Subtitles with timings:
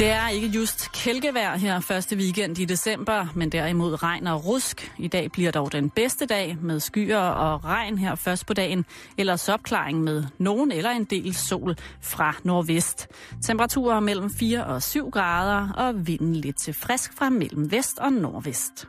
[0.00, 4.92] Det er ikke just kælkevejr her første weekend i december, men derimod regn og rusk.
[4.98, 8.84] I dag bliver dog den bedste dag med skyer og regn her først på dagen,
[9.18, 13.08] eller opklaring med nogen eller en del sol fra nordvest.
[13.42, 18.12] Temperaturer mellem 4 og 7 grader og vinden lidt til frisk fra mellem vest og
[18.12, 18.88] nordvest.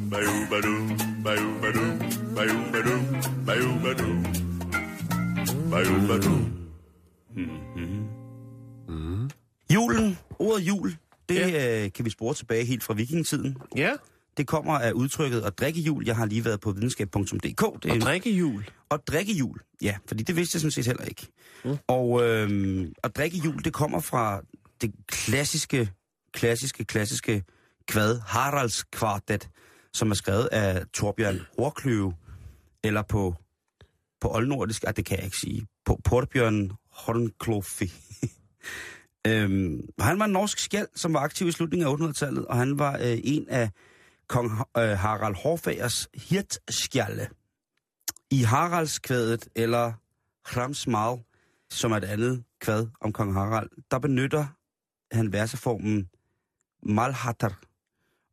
[5.71, 6.31] Bayubadu.
[9.73, 10.95] Julen, ordet jul,
[11.29, 11.83] det ja.
[11.85, 13.57] øh, kan vi spore tilbage helt fra vikingetiden.
[13.75, 13.91] Ja,
[14.37, 16.05] Det kommer af udtrykket at drikke jul.
[16.05, 17.33] Jeg har lige været på videnskab.dk.
[17.43, 18.65] Det er og drikke jul.
[18.89, 21.27] Og drikke jul, ja, fordi det vidste jeg sådan set heller ikke.
[21.65, 21.77] Mm.
[21.87, 24.41] Og øh, at drikke jul, det kommer fra
[24.81, 25.91] det klassiske,
[26.33, 27.43] klassiske, klassiske
[27.87, 29.49] kvad, Haralds kvartet,
[29.93, 32.13] som er skrevet af Torbjørn Horkløve,
[32.83, 33.35] eller på,
[34.21, 37.91] på oldnordisk, ah, det kan jeg ikke sige, på Torbjørn Hornklofi.
[39.27, 42.79] øhm, han var en norsk skjald, som var aktiv i slutningen af 800-tallet, og han
[42.79, 43.69] var øh, en af
[44.27, 47.27] kong øh, Harald Hårfagers hirtskjalde
[48.31, 49.93] i Haraldskvædet, eller
[50.45, 51.23] Hramsmal,
[51.69, 54.45] som er et andet kvad om kong Harald, der benytter
[55.11, 56.09] han verseformen
[56.83, 57.59] Malhatter.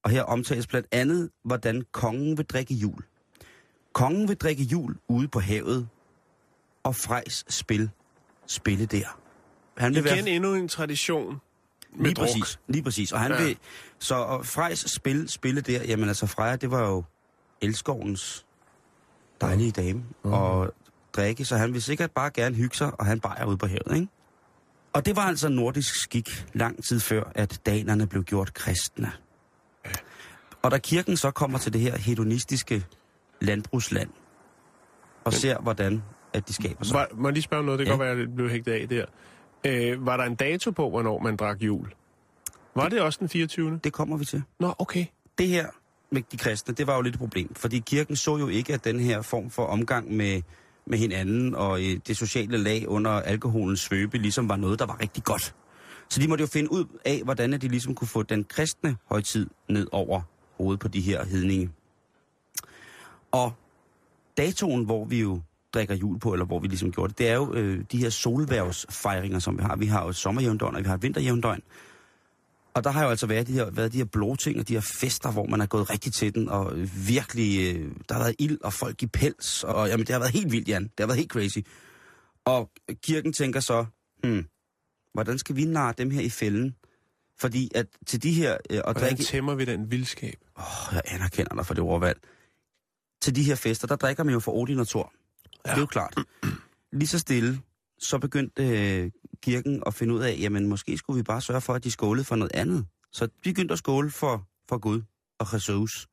[0.09, 3.03] Og her omtales blandt andet, hvordan kongen vil drikke jul.
[3.93, 5.89] Kongen vil drikke jul ude på havet,
[6.83, 7.91] og Frejs spil
[8.47, 9.21] spille der.
[9.77, 11.41] Han vil Igen endnu en tradition
[11.97, 12.27] med lige druk.
[12.27, 13.13] præcis, lige præcis.
[13.13, 13.43] Og han Ja.
[13.45, 13.57] vil,
[13.99, 17.05] så og Frejs spil, spille der, jamen altså Freja, det var jo
[17.61, 18.47] elskovens
[19.41, 20.33] dejlige dame Mhm.
[20.33, 20.75] og
[21.13, 23.95] drikke, så han vil sikkert bare gerne hygge sig, og han bajer ude på havet,
[23.95, 24.09] ikke?
[24.93, 29.13] Og det var altså nordisk skik lang tid før, at danerne blev gjort kristne.
[30.69, 32.85] Og da kirken så kommer til det her hedonistiske
[33.41, 34.11] landbrugsland,
[35.25, 36.03] og ser, hvordan
[36.33, 36.95] at de skaber sig.
[36.95, 37.79] Var, må jeg lige spørge noget?
[37.79, 37.97] Det kan Ja.
[37.97, 39.05] godt være, at det blev hægtet af der.
[39.67, 41.89] Øh, var der en dato på, hvornår man drak jul?
[42.75, 43.81] Var det også den 24.
[43.85, 44.43] Det kommer vi til.
[44.61, 45.05] Nå, okay.
[45.39, 45.67] det her
[46.11, 48.85] med de kristne, det var jo lidt et problem, fordi kirken så jo ikke, at
[48.85, 50.43] den her form for omgang med,
[50.87, 55.01] med hinanden og øh, det sociale lag under alkoholens svøbe ligesom var noget, der var
[55.01, 55.55] rigtig godt.
[56.09, 59.51] Så de måtte jo finde ud af, hvordan de ligesom kunne få den kristne højtid
[59.69, 60.23] ned over
[60.59, 61.71] hovedet på de her hedninge.
[63.31, 63.53] Og
[64.37, 65.41] datoen, hvor vi jo
[65.75, 68.11] drikker jul på, eller hvor vi ligesom gjorde det, det er jo øh, de her
[68.11, 69.77] solværvsfejringer, som vi har.
[69.77, 71.63] Vi har jo et sommerjævndøgn, og vi har et vinterjævndøgn.
[72.75, 74.81] Og der har jo altså været de her, været de her blåting og de her
[75.01, 76.73] fester, hvor man er gået rigtig til den, og
[77.07, 80.33] virkelig, øh, der har været ild og folk i pels, og jamen, det har været
[80.33, 80.83] helt vildt, Jan.
[80.83, 81.59] Det har været helt crazy.
[82.45, 82.71] Og
[83.03, 83.87] kirken tænker så,
[84.25, 84.45] hmm,
[85.15, 86.75] hvordan skal vi narre dem her i fælden?
[87.41, 90.39] Fordi at til de her, øh, og Hvordan drikke, tæmmer vi den vildskab?
[90.59, 92.19] Åh, jeg anerkender dig for det ordvalg.
[93.23, 95.13] Til de her fester, der drikker man jo for Odin og Thor.
[95.67, 95.71] Ja.
[95.71, 96.15] Det er jo klart.
[96.93, 97.61] Lige så stille,
[97.99, 99.11] så begyndte øh,
[99.43, 102.25] kirken at finde ud af, jamen måske skulle vi bare sørge for, at de skålede
[102.25, 102.87] for noget andet.
[103.13, 105.03] Så de begyndte at skåle for, for Gud
[105.39, 106.07] og Jesus.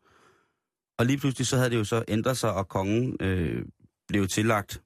[1.00, 3.66] Og lige pludselig så havde det jo så ændret sig, og kongen øh,
[4.08, 4.82] blev tillagt,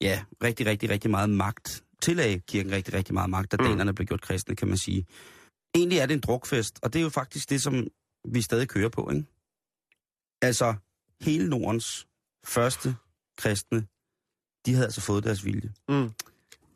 [0.00, 1.84] ja, rigtig, rigtig, rigtig meget magt.
[2.02, 3.62] Tillagde kirken rigtig, rigtig meget magt, da Mm.
[3.64, 3.68] mm.
[3.70, 5.06] danerne blev gjort kristne, kan man sige.
[5.74, 7.86] Egentlig er det en drukfest, og det er jo faktisk det, som
[8.24, 9.24] vi stadig kører på, ikke?
[10.42, 10.74] Altså,
[11.20, 12.06] hele Nordens
[12.44, 12.96] første
[13.38, 13.86] kristne,
[14.66, 15.72] de havde altså fået deres vilje.
[15.88, 16.10] Mm.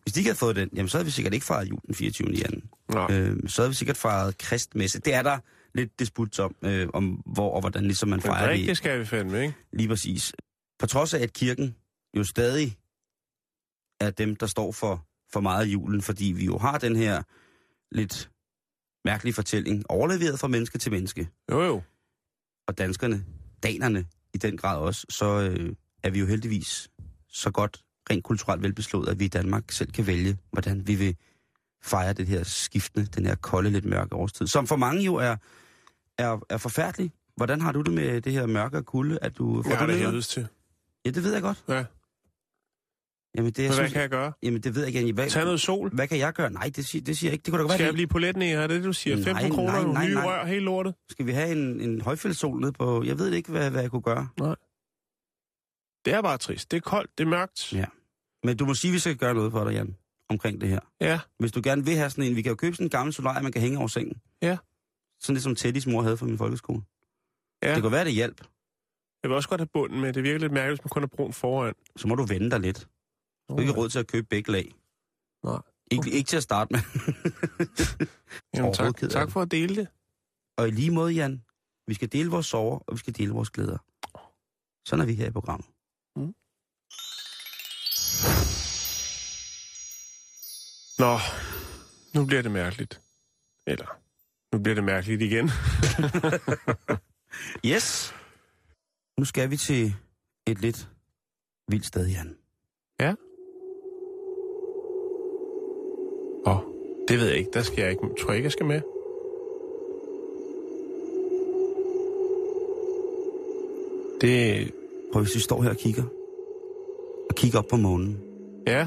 [0.02, 1.94] Hvis de ikke havde fået den, jamen så havde vi sikkert ikke fejret jul den
[1.94, 2.28] 24.
[2.28, 3.10] januar.
[3.10, 5.00] Øh, så havde vi sikkert fejret kristmesse.
[5.00, 5.38] Det er der
[5.74, 9.04] lidt disput om, øh, om hvor og hvordan ligesom man fejrer det det skal vi
[9.04, 9.54] fandme, ikke?
[9.72, 10.32] lige præcis.
[10.78, 11.76] På trods af, at kirken
[12.16, 12.78] jo stadig
[14.00, 17.22] er dem, der står for, for meget af julen, fordi vi jo har den her
[17.92, 18.30] lidt
[19.04, 21.82] mærkelige fortælling, overleveret fra menneske til menneske, Jo, jo.
[22.68, 23.24] og danskerne,
[23.62, 26.88] danerne i den grad også, så øh, er vi jo heldigvis
[27.28, 31.16] så godt rent kulturelt velbeslået, at vi i Danmark selv kan vælge, hvordan vi vil
[31.82, 35.36] fejre det her skiftende, den her kolde, lidt mørke årstid, som for mange jo er,
[36.18, 37.12] er, er forfærdelig.
[37.36, 39.18] Hvordan har du det med det her mørke og kulde?
[39.22, 40.46] At du, får Jeg har det det til.
[41.04, 41.64] Ja, det ved jeg godt.
[41.68, 41.84] Ja.
[43.36, 44.32] Jamen, det, jeg hvad synes, kan jeg gøre?
[44.42, 45.12] jamen, det ved jeg ikke.
[45.12, 45.90] Hvad, Tag noget sol.
[45.94, 46.50] hvad kan jeg gøre?
[46.50, 47.42] Nej, det, siger, det siger jeg ikke.
[47.44, 48.60] Det kunne da godt Skal være, jeg blive poletnæger?
[48.60, 49.16] Er det det, du siger?
[49.16, 50.24] Nej, 15 kroner, nej, nej, nye nej.
[50.26, 50.94] rør, helt lortet?
[51.10, 53.04] Skal vi have en, en højfældssol ned på...
[53.04, 54.28] Jeg ved ikke, hvad, hvad jeg kunne gøre.
[56.04, 56.70] Det er bare trist.
[56.70, 57.72] Det er koldt, det er mørkt.
[57.72, 57.84] Ja.
[58.44, 59.96] Men du må sige, at vi skal gøre noget for dig, Jan.
[60.28, 60.80] omkring det her.
[61.00, 63.12] Ja, Hvis du gerne vil have sådan en, vi kan jo købe sådan en gammel
[63.14, 64.16] solarie, man kan hænge over sengen.
[64.42, 64.56] Ja.
[65.20, 66.82] Sådan det, som Teddys mor havde fra min folkeskole.
[67.62, 67.74] ja.
[67.74, 68.40] Det kunne være, det hjælp.
[69.22, 70.12] Jeg vil også godt have bunden med.
[70.12, 71.74] Det virker lidt mærkeligt, hvis man kun har brun foran.
[71.96, 72.88] Så må du vende dig lidt.
[73.48, 74.74] Du har ikke råd til at købe begge lag.
[75.44, 75.60] Nej.
[75.90, 76.80] Ikke, ikke til at starte med.
[78.54, 79.88] Jamen, tak, tak for at dele det.
[80.58, 81.44] Og i lige måde, Jan,
[81.86, 83.78] vi skal dele vores sorger, og vi skal dele vores glæder.
[84.88, 85.66] Sådan er vi her i programmet.
[90.98, 91.18] Nå,
[92.14, 93.00] nu bliver det mærkeligt.
[93.66, 94.00] Eller,
[94.52, 95.50] nu bliver det mærkeligt igen.
[97.66, 98.14] Yes.
[99.18, 99.94] Nu skal vi til
[100.46, 100.88] et lidt
[101.68, 102.43] vildt sted, Jan.
[106.46, 106.56] Åh,
[107.08, 107.50] det ved jeg ikke.
[107.54, 108.02] Der skal jeg ikke.
[108.02, 108.80] Tror jeg ikke, jeg skal med.
[114.20, 114.72] Det...
[115.12, 116.02] Prøv hvis vi står her og kigger.
[117.30, 118.20] Og kigger op på månen.
[118.66, 118.86] Ja,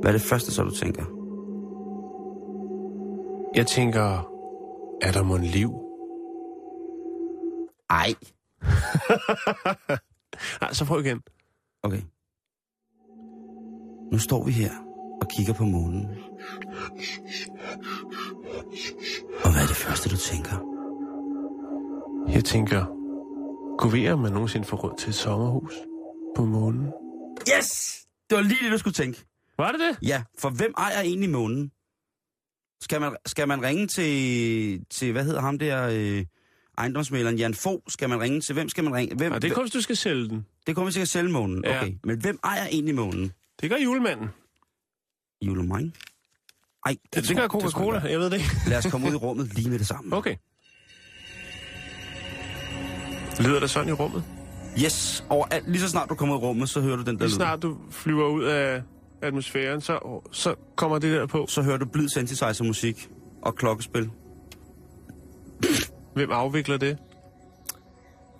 [0.00, 1.04] Hvad er det første, så du tænker?
[3.54, 4.30] jeg tænker...
[5.02, 5.70] Er der mon liv?
[7.90, 8.14] Ej.
[10.60, 11.20] Nej, så prøv igen.
[11.82, 12.02] Okay.
[14.12, 14.89] Nu står vi her
[15.20, 16.06] og kigger på månen.
[19.44, 20.56] Og hvad er det første, du tænker?
[22.34, 22.84] Jeg tænker...
[23.78, 25.74] Kunne vi, om man nogensinde får råd til et sommerhus
[26.36, 26.86] på månen?
[27.58, 28.00] Yes!
[28.30, 29.24] Det var lige det, du skulle tænke.
[29.58, 30.08] Var det det?
[30.08, 31.70] Ja, for hvem ejer egentlig månen?
[32.82, 36.24] Skal man, skal man ringe til, til, hvad hedder ham der, øh,
[36.78, 37.82] ejendomsmæleren Jan Fo?
[37.88, 39.14] Skal man ringe til, hvem skal man ringe?
[39.16, 40.46] Hvem, Nej, det er kun, hvis du skal sælge den.
[40.66, 41.80] det kommer vi til at sælge månen, Ja.
[41.82, 41.92] okay.
[42.04, 43.32] Men hvem ejer egentlig månen?
[43.60, 44.28] Det gør julemanden.
[45.42, 45.92] Julemine?
[46.86, 47.98] Ej, Det, det tror- gør jeg Coca-Cola.
[48.00, 48.50] Jeg ved det ikke.
[48.68, 50.16] Lad os komme ud i rummet lige med det samme.
[50.16, 50.36] Okay.
[53.40, 54.24] Lyder det sådan i rummet?
[54.84, 55.68] Yes, overalt.
[55.70, 57.62] Lige så snart du kommer ud i rummet, så hører du den der Lige snart
[57.62, 58.82] du flyver ud af
[59.22, 61.46] atmosfæren, så, så kommer det der på.
[61.48, 63.08] Så hører du blid synthesizer musik
[63.42, 64.10] og klokkespil.
[66.14, 66.98] Hvem afvikler det?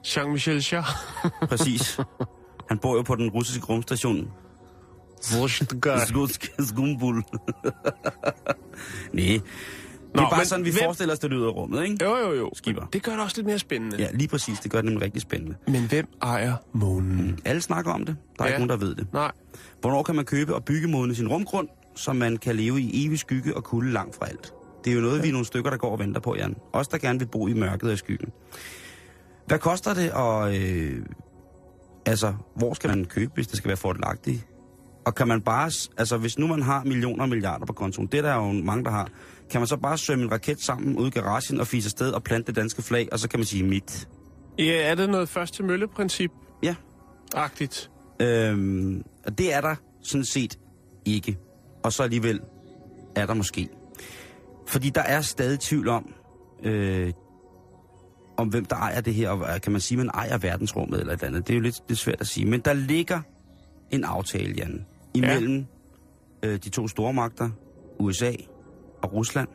[0.06, 1.46] Jean-Michel Jarre.
[1.46, 2.00] Præcis.
[2.68, 4.30] Han bor jo på den russiske rumstation.
[5.22, 7.14] Rusk Skumbul.
[9.12, 9.40] Nej.
[10.12, 12.04] Det Nå, er bare men sådan, vi hvem- forestiller os, det lyder rummet, ikke?
[12.04, 12.50] Jo, jo, jo.
[12.54, 12.86] Skipper.
[12.86, 13.96] Det gør det også lidt mere spændende.
[13.98, 14.58] Ja, lige præcis.
[14.60, 15.56] Det gør det nemlig rigtig spændende.
[15.68, 17.38] Men hvem ejer månen?
[17.44, 18.16] Alle snakker om det.
[18.38, 18.54] Der er Ja.
[18.54, 19.12] ikke nogen, der ved det.
[19.12, 19.32] Nej.
[19.80, 23.18] Hvornår kan man købe og bygge modne sin rumgrund, så man kan leve i evig
[23.18, 24.52] skygge og kulde langt fra alt?
[24.84, 25.22] Det er jo noget, ja.
[25.22, 26.54] vi er nogle stykker, der går og venter på, Jan.
[26.72, 28.28] Os, der gerne vil bo i mørket og i skyggen.
[29.46, 31.02] Hvad koster det, og øh,
[32.06, 34.46] altså, hvor skal man købe, hvis det skal være fordelagtigt?
[35.06, 38.18] Og kan man bare, altså hvis nu man har millioner og milliarder på kontoen, det
[38.18, 39.08] er der jo mange, der har,
[39.50, 42.22] kan man så bare sømme en raket sammen ud i garagen og fise afsted og
[42.22, 44.08] plante det danske flag, og så kan man sige mit.
[44.58, 46.30] Ja, er det noget først til mølle-princip?
[46.62, 46.74] Ja.
[47.34, 47.90] Agtigt.
[48.22, 50.58] Øhm, og det er der sådan set
[51.04, 51.38] ikke.
[51.84, 52.40] Og så alligevel
[53.16, 53.68] er der måske.
[54.66, 56.14] Fordi der er stadig tvivl om,
[56.64, 57.12] øh,
[58.36, 61.12] om hvem der ejer det her, og kan man sige, at man ejer verdensrummet eller
[61.12, 61.46] et eller andet.
[61.46, 62.46] Det er jo lidt, lidt svært at sige.
[62.46, 63.20] Men der ligger
[63.90, 65.66] en aftale, Jan, imellem
[66.42, 66.48] ja.
[66.48, 67.50] øh, de to store magter,
[67.98, 68.32] USA
[69.02, 69.48] og Rusland.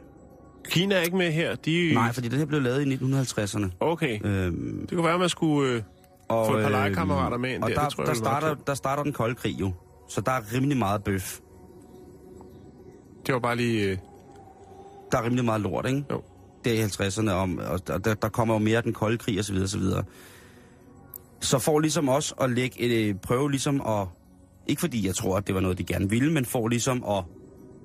[0.69, 1.55] Kina er ikke med her.
[1.55, 1.93] De...
[1.93, 3.69] Nej, fordi det her blev lavet i 1950'erne.
[3.79, 4.19] Okay.
[4.25, 5.71] Øhm, Det kunne være, at man skulle...
[5.71, 5.81] Øh...
[6.27, 8.25] og, Få et par øhm, legekammerater med ind og der, der, tror jeg der, ville
[8.25, 9.71] være starter, der starter den kolde krig jo.
[10.09, 11.39] Så der er rimelig meget bøf.
[13.25, 13.91] Det var bare lige...
[13.91, 13.97] Øh...
[15.11, 16.03] der er rimelig meget lort, ikke?
[16.11, 16.21] Jo.
[16.65, 19.17] Det er i 50'erne, om, og der, der, der kommer jo mere af den kolde
[19.17, 19.55] krig osv.
[19.63, 19.81] osv.
[21.41, 24.07] Så for ligesom også at lægge et, øh, prøve ligesom at,
[24.67, 27.23] ikke fordi jeg tror, at det var noget, de gerne ville, men for ligesom at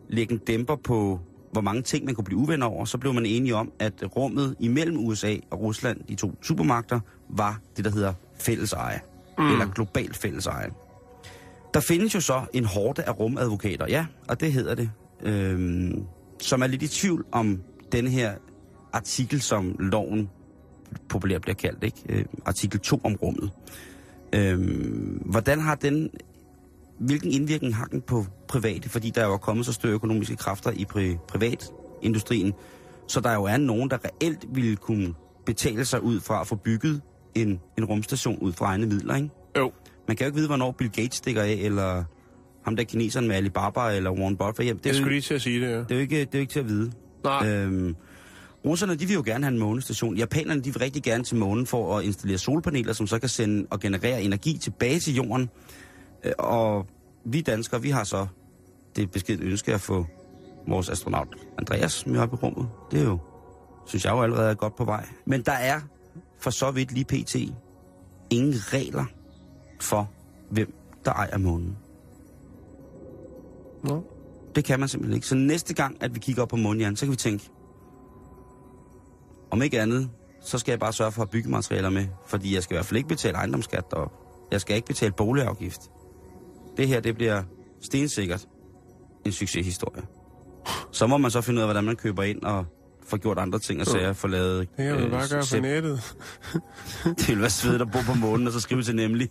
[0.08, 1.20] lægge en dæmper på,
[1.52, 4.56] hvor mange ting man kunne blive uvenner over, så blev man enige om, at rummet
[4.60, 9.00] imellem USA og Rusland, de to supermagter, var det, der hedder fælleseje.
[9.38, 9.52] Mm.
[9.52, 10.70] Eller globalt fælleseje.
[11.74, 14.90] Der findes jo så en hårde af rumadvokater, ja, og det hedder det,
[15.22, 16.04] øhm,
[16.40, 18.34] som er lidt i tvivl om denne her
[18.92, 20.30] artikel, som loven
[21.08, 22.02] populært bliver kaldt, ikke?
[22.08, 23.50] Øh, artikel 2 om rummet.
[24.32, 26.10] Øhm, hvordan har den,
[27.00, 28.88] hvilken indvirkning har den på private?
[28.88, 32.52] Fordi der er jo kommet så større økonomiske kræfter i pri, privatindustrien,
[33.08, 35.14] så der jo er nogen, der reelt ville kunne
[35.46, 37.00] betale sig ud fra at få bygget
[37.34, 39.30] en, en rumstation ud fra egne midler, ikke?
[39.58, 39.72] Jo.
[40.08, 42.04] Man kan jo ikke vide, hvornår Bill Gates stikker af, eller
[42.64, 44.78] ham der kineseren med Alibaba, eller Warren Buffett hjem.
[44.78, 45.78] Det er, Jeg skulle lige til at sige det, ja.
[45.78, 46.92] det er jo ikke, det er jo ikke til at vide.
[47.24, 47.48] Nej.
[47.48, 47.96] Øhm,
[48.64, 50.16] russerne, de vil jo gerne have en månestation.
[50.16, 53.66] Japanerne, de vil rigtig gerne til månen for at installere solpaneler, som så kan sende
[53.70, 55.50] og generere energi tilbage til jorden.
[56.24, 56.86] Øh, og
[57.24, 58.26] vi danskere, vi har så
[58.96, 60.06] det beskedte ønske at få
[60.68, 62.68] vores astronaut Andreas med op i rummet.
[62.90, 63.18] Det er jo,
[63.86, 65.06] synes jeg jo allerede er godt på vej.
[65.24, 65.80] Men der er
[66.38, 67.36] for så vidt lige pt.
[68.30, 69.04] ingen regler
[69.80, 70.10] for,
[70.50, 70.74] hvem
[71.04, 71.76] der ejer månen.
[73.84, 74.04] Nå.
[74.54, 75.26] Det kan man simpelthen ikke.
[75.26, 77.50] Så næste gang, at vi kigger op på månen, så kan vi tænke,
[79.50, 80.10] om ikke andet,
[80.40, 82.06] så skal jeg bare sørge for at have byggematerialer med.
[82.26, 84.16] Fordi jeg skal i hvert fald ikke betale ejendomsskat deroppe.
[84.50, 85.80] Jeg skal ikke betale boligafgift.
[86.80, 87.42] Det her, det bliver
[87.80, 88.48] stensikkert
[89.26, 90.02] en succeshistorie.
[90.92, 92.66] Så må man så finde ud af, hvordan man køber ind og
[93.06, 94.60] får gjort andre ting og sager, få lavet...
[94.60, 96.16] Det kan man øh, bare gøre på nettet.
[97.18, 99.28] det ville være svedigt at bo på månen, og så skrive til nemlig.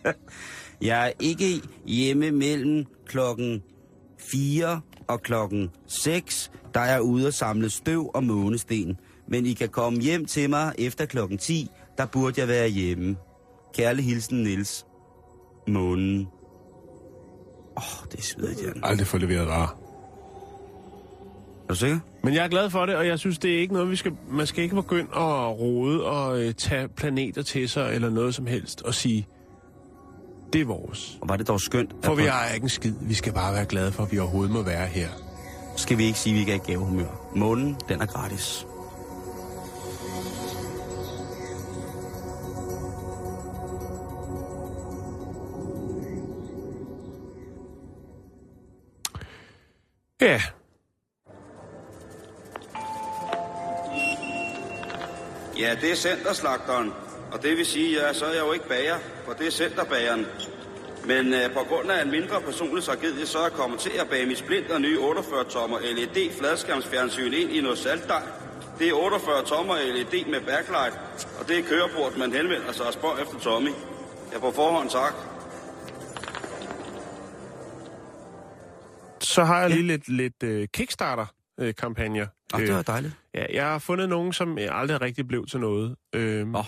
[0.82, 3.62] jeg er ikke hjemme mellem klokken
[4.18, 8.96] 4 og klokken 6, der er ude og samle støv og månesten.
[9.28, 13.16] Men I kan komme hjem til mig efter klokken 10, der burde jeg være hjemme.
[13.74, 14.86] Kærlig hilsen, Nils.
[15.68, 16.28] Månen.
[17.76, 18.80] Åh, oh, det er svedigt, Jan.
[18.82, 19.78] Aldrig få leveret varer.
[21.64, 21.98] Er du sikker?
[22.24, 24.12] Men jeg er glad for det, og jeg synes, det er ikke noget, vi skal...
[24.30, 28.46] Man skal ikke begynde at rode og øh, tage planeter til sig, eller noget som
[28.46, 29.26] helst, og sige,
[30.52, 31.18] det er vores.
[31.20, 31.94] Og var det dog skønt.
[32.04, 32.94] For vi har ikke en skid.
[33.00, 35.08] Vi skal bare være glade for, at vi overhovedet må være her.
[35.76, 37.32] Skal vi ikke sige, at vi ikke er i gavehumør.
[37.36, 38.66] Månen, den er gratis.
[50.22, 50.40] Ja,
[55.58, 56.92] Ja, det er centerslagteren.
[57.32, 60.26] Og det vil sige, ja, så er jeg jo ikke bager, for det er centerbageren.
[61.04, 64.08] Men øh, på grund af en mindre personlig tragedie, så er jeg kommet til at
[64.08, 68.22] bage mit splinter nye 48-tommer LED fladskærmsfjernsyn ind i noget saltdej.
[68.78, 70.94] Det er 48 tommer LED med backlight,
[71.40, 73.70] og det er kørebordet, man henvender sig og spørger efter Tommy.
[74.32, 75.31] Ja, på forhånd tak.
[79.24, 82.26] Så har jeg lige lidt, lidt uh, Kickstarter-kampagner.
[82.52, 83.14] Og det var dejligt.
[83.34, 85.96] ja, jeg har fundet nogen, som øh, aldrig rigtig blev til noget.
[86.14, 86.64] Øhm, Åh.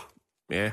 [0.51, 0.73] Ja,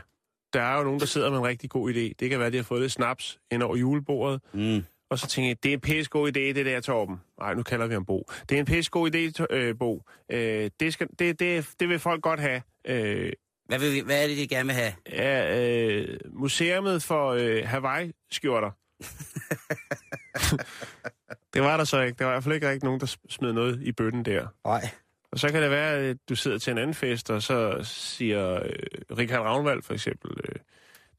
[0.53, 2.11] der er jo nogen, der sidder med en rigtig god idé.
[2.19, 4.41] Det kan være, de har fået lidt snaps ind over julebordet.
[4.53, 4.83] Mm.
[5.09, 7.21] Og så tænker jeg, det er en pisse god idé, det der, Torben.
[7.39, 8.23] Nej, nu kalder vi ham Bo.
[8.49, 10.03] Det er en pisse god idé, øh, Bo.
[10.31, 12.61] Øh, det, skal, det, det, det vil folk godt have.
[12.87, 13.33] Øh,
[13.65, 14.93] Hvad, vil, vi- hvad er det, de gerne vil have?
[15.11, 18.71] ja, øh, museumet for øh, Hawaii-skjorter.
[21.53, 22.17] det var der så ikke.
[22.19, 24.47] Der var i hvert fald ikke rigtig nogen, der smed noget i bøtten der.
[24.65, 24.89] Nej.
[25.31, 28.55] Og så kan det være, at du sidder til en anden fest, og så siger
[28.55, 30.55] øh, Richard Ravnvald for eksempel, øh,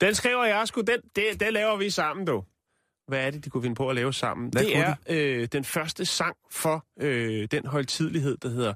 [0.00, 2.44] den skriver jeg sgu, den, det, den laver vi sammen, du.
[3.08, 4.48] Hvad er det, de kunne finde på at lave sammen?
[4.50, 8.74] Hvad det er øh, den første sang for øh, den højtidlighed, der hedder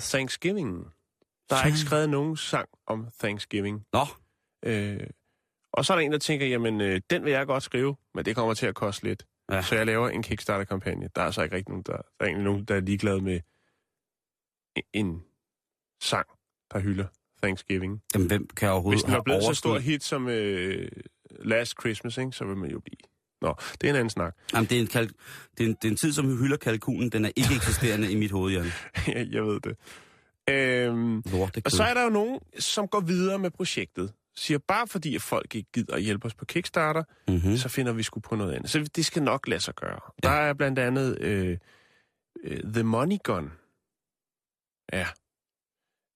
[0.00, 0.92] Thanksgiving.
[1.50, 3.84] Der er ikke skrevet nogen sang om Thanksgiving.
[3.92, 4.06] Nå,
[4.64, 5.00] Øh,
[5.72, 8.24] og så er der en, der tænker, jamen, øh, den vil jeg godt skrive, men
[8.24, 9.26] det kommer til at koste lidt.
[9.52, 9.62] Ja.
[9.62, 11.08] Så jeg laver en Kickstarter-kampagne.
[11.16, 13.40] Der er så ikke rigtig nogen, der, der er egentlig nogen, der er ligeglade med
[14.92, 15.22] en,
[16.02, 16.26] sang,
[16.72, 17.06] der hylder
[17.42, 18.02] Thanksgiving.
[18.14, 19.70] jamen, hvem kan overhovedet Hvis den have blevet så overskud?
[19.70, 20.88] stor hit som øh,
[21.30, 22.96] Last Christmas, ikke, så vil man jo blive...
[23.40, 24.36] Nå, det er en anden snak.
[24.52, 25.10] Jamen, det er, en kalk...
[25.58, 27.10] det, er en, det er en tid, som hylder kalkunen.
[27.10, 28.66] Den er ikke eksisterende i mit hoved, Jan.
[29.06, 29.76] jeg, jeg ved det.
[30.50, 31.18] Øhm,
[31.64, 34.12] og så er der jo nogen, som går videre med projektet.
[34.38, 37.50] Siger, bare fordi at folk ikke gider at hjælpe os på Kickstarter, mm-hmm.
[37.50, 37.56] mm.
[37.56, 38.70] så finder vi sgu på noget andet.
[38.70, 40.00] Så det skal nok lade sig gøre.
[40.22, 40.28] Ja.
[40.28, 41.58] Der er blandt andet øh,
[42.44, 43.52] øh, The Money Gun.
[44.92, 45.06] Ja.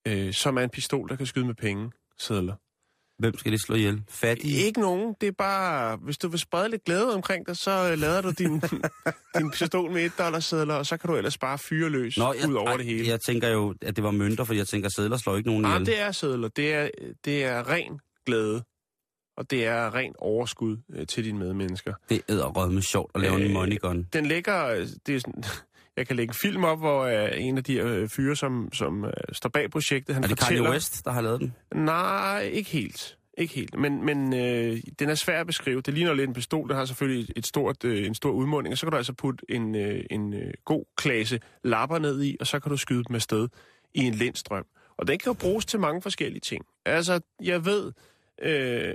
[0.09, 1.91] Øh, som er en pistol, der kan skyde med penge.
[2.19, 2.55] Sædler.
[3.19, 4.03] Hvem skal det slå ihjel?
[4.09, 4.65] Fattige?
[4.65, 5.15] Ikke nogen.
[5.21, 8.31] Det er bare, hvis du vil sprede lidt glæde omkring dig, så øh, lader du
[8.31, 8.63] din,
[9.39, 12.33] din pistol med et dollar sædler, og så kan du ellers bare fyre løs Nå,
[12.41, 13.09] jeg, ud over ej, det hele.
[13.09, 15.75] Jeg tænker jo, at det var mønter, for jeg tænker, sædler slår ikke nogen Nej,
[15.75, 15.87] ihjel.
[15.87, 16.49] det er sædler.
[16.49, 16.89] Det er,
[17.25, 18.01] det er ren
[18.31, 18.63] glæde.
[19.37, 21.95] Og det er ren overskud øh, til dine medmennesker.
[22.09, 24.07] Det er med sjovt at lave Øh, en money gun.
[24.13, 24.67] Den ligger...
[24.67, 25.45] øh, Det er sådan,
[25.97, 29.05] jeg kan lægge en film op, hvor øh, en af de øh, fyre, som, som
[29.05, 30.63] øh, står bag projektet, han Er det fortæller...
[30.65, 31.55] Kanye West, der har lavet den?
[31.75, 33.17] Nej, ikke helt.
[33.39, 33.79] Ikke helt.
[33.79, 35.81] Men, men øh, den er svær at beskrive.
[35.81, 36.69] Det ligner lidt en pistol.
[36.69, 39.45] Den har selvfølgelig et stort, øh, en stor udmunding, og så kan du altså putte
[39.49, 43.15] en, øh, en øh, god klasse lapper ned i, og så kan du skyde dem
[43.15, 43.49] afsted
[43.95, 44.65] i en lindstrøm.
[44.99, 46.65] Og den kan jo bruges til mange forskellige ting.
[46.87, 47.93] Altså, jeg ved,
[48.41, 48.95] øh,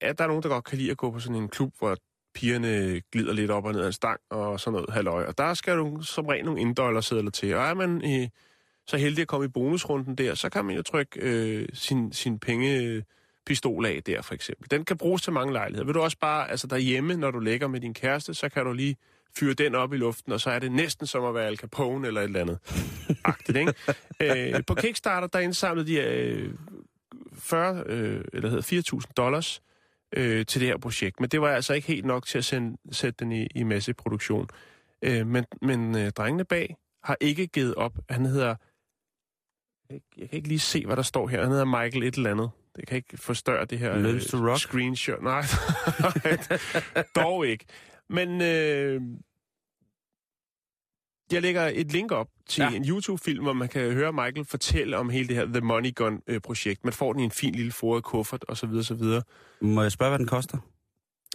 [0.00, 1.96] at der er nogen, der godt kan lide at gå på sådan en klub, hvor
[2.34, 5.24] pigerne glider lidt op og ned af en stang og sådan noget halløj.
[5.24, 7.54] Og der skal du som regel nogle indollersedler til.
[7.54, 8.28] Og er man øh,
[8.86, 12.38] så heldig at komme i bonusrunden der, så kan man jo trykke øh, sin, sin
[12.38, 14.70] pengepistol af der, for eksempel.
[14.70, 15.86] Den kan bruges til mange lejligheder.
[15.86, 18.72] Vil du også bare, altså derhjemme, når du ligger med din kæreste, så kan du
[18.72, 18.96] lige
[19.38, 22.06] fyre den op i luften, og så er det næsten som at være Al Capone
[22.06, 22.58] eller et eller andet.
[23.24, 23.74] Agtigt, ikke?
[24.22, 26.54] Øh, på Kickstarter, der indsamlede de øh,
[27.34, 29.62] 40, øh, eller hedder 4.000 dollars
[30.16, 31.20] øh, til det her projekt.
[31.20, 34.48] Men det var altså ikke helt nok til at sende, sætte den i, i masseproduktion.
[35.02, 37.98] Øh, men men øh, drengene bag har ikke givet op.
[38.10, 38.54] Han hedder...
[39.90, 41.42] Jeg, kan ikke lige se, hvad der står her.
[41.42, 42.50] Han hedder Michael et eller andet.
[42.76, 44.58] Det kan ikke forstørre det her to rock?
[44.58, 45.22] screenshot.
[45.32, 45.42] Nej,
[47.14, 47.64] dog ikke.
[48.08, 49.02] Men øh,
[51.32, 52.70] jeg lægger et link op til Ja.
[52.76, 56.84] en YouTube-film, hvor man kan høre Michael fortælle om hele det her The Money Gun-projekt.
[56.84, 59.22] Man får den i en fin lille foret kuffert, og så videre, så videre.
[59.60, 60.58] Må jeg spørge, hvad den koster?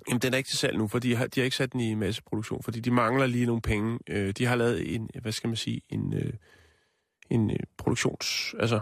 [0.08, 1.80] Jamen, den er ikke til salg nu, for de har, de har ikke sat den
[1.82, 4.00] i masseproduktion, fordi de mangler lige nogle penge.
[4.10, 6.34] Øh, de har lavet en, hvad skal man sige, en, øh,
[7.30, 8.56] en øh, produktions...
[8.60, 8.80] Altså,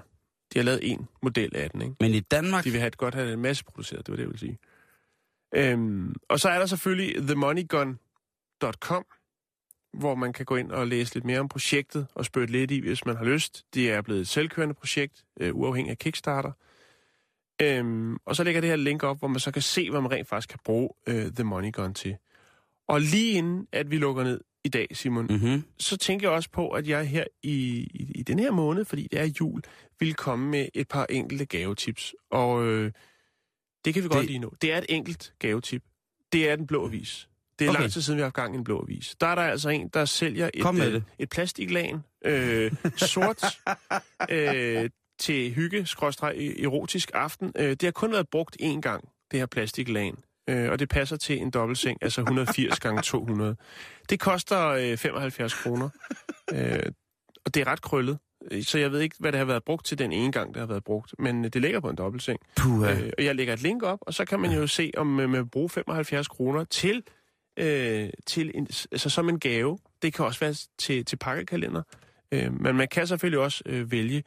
[0.53, 1.95] de har lavet en model af den, ikke?
[1.99, 2.63] Men i Danmark...
[2.63, 4.57] De vil have et godt have det masseproduceret, det var det, jeg ville sige.
[5.55, 9.05] Øhm, og så er der selvfølgelig themoneygun.com,
[9.93, 12.79] hvor man kan gå ind og læse lidt mere om projektet og spørge lidt i,
[12.79, 13.65] hvis man har lyst.
[13.73, 16.51] Det er blevet et selvkørende projekt, øh, uafhængig af Kickstarter.
[17.61, 20.11] Øhm, og så lægger det her link op, hvor man så kan se, hvad man
[20.11, 22.17] rent faktisk kan bruge øh, The Money Gun til.
[22.87, 25.63] Og lige inden, at vi lukker ned i dag, Simon, Mm-hmm.
[25.77, 27.55] så tænker jeg også på, at jeg her i,
[27.93, 29.61] i, i den her måned, fordi det er jul,
[29.99, 32.15] vil komme med et par enkelte gavetips.
[32.31, 32.91] Og øh,
[33.85, 34.53] det kan vi godt Det- lige nå.
[34.61, 35.83] Det er et enkelt gavetip.
[36.33, 37.29] Det er den blå avis.
[37.63, 37.81] Det er Okay.
[37.81, 39.15] lang tid siden, vi har haft gang i en blå avis.
[39.21, 41.03] Der er der altså en, der sælger Kom med et, øh, det.
[41.19, 43.43] et plastiklan, øh, sort,
[44.29, 44.89] øh,
[45.19, 47.51] til hygge, skråstreg, erotisk aften.
[47.57, 50.15] Øh, det har kun været brugt én gang, det her plastiklan.
[50.49, 53.55] Øh, og det passer til en dobbeltseng, altså 180 gange 200.
[54.09, 55.89] Det koster øh, 75 kroner.
[56.53, 56.79] Øh,
[57.45, 58.17] og det er ret krøllet.
[58.51, 60.59] Øh, Så jeg ved ikke, hvad det har været brugt til den ene gang, det
[60.59, 61.13] har været brugt.
[61.19, 62.39] Men øh, det ligger på en dobbeltseng.
[62.55, 65.19] Puh, Øh, og jeg lægger et link op, og så kan man jo se, om
[65.19, 67.03] øh, man vil bruge 75 kroner til,
[67.57, 69.79] øh, til en, altså som en gave.
[70.01, 71.81] Det kan også være til, til pakkekalender.
[72.31, 74.23] Øh, men man kan selvfølgelig også øh, vælge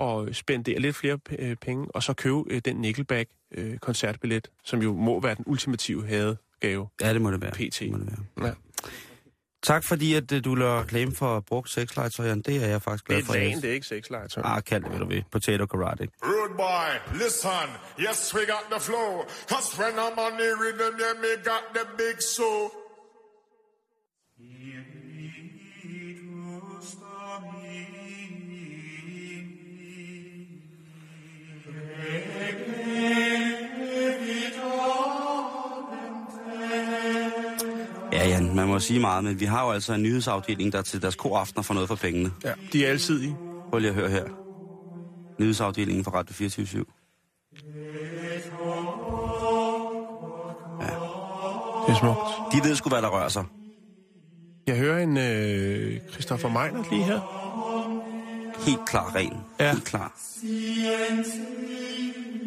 [0.00, 5.20] at spendere lidt flere øh, penge, og så købe øh, den Nickelback-koncertbillet, som jo må
[5.20, 6.88] være den ultimative hadegave.
[7.00, 7.52] ja, det må det være.
[7.52, 7.80] PT.
[7.80, 8.06] Det må det
[8.36, 8.46] være.
[8.46, 8.54] Ja.
[9.64, 12.40] Tak fordi, at øh, du lader reklame for brugt sexlegetøj, Jan.
[12.40, 13.34] Det er jeg faktisk Det glad er et for.
[13.34, 14.42] lagen, det er ikke sexlegetøj.
[14.46, 15.24] Ah, kald det, hvad du vil.
[15.32, 16.08] Potato karate.
[16.24, 17.68] Rude boy, listen.
[17.98, 19.10] Yes, we got the flow.
[19.48, 22.83] Cause when I'm on the rhythm, yeah, me got the big soul.
[38.54, 41.62] Man må sige meget, men vi har jo altså en nyhedsafdeling, der til deres koraftener
[41.62, 42.30] får noget for pengene.
[42.44, 43.36] Ja, de er alsidige.
[43.70, 44.24] Prøv lige at høre her.
[45.38, 46.84] Nyhedsafdelingen fra Radio 24
[51.86, 52.18] Det er smukt.
[52.52, 53.44] De ved sgu, hvad der rører sig.
[54.66, 57.20] Jeg hører en øh, Christoffer Meinert lige her.
[58.66, 59.32] Helt klar ren.
[59.60, 59.72] Ja.
[59.72, 60.12] Helt klar.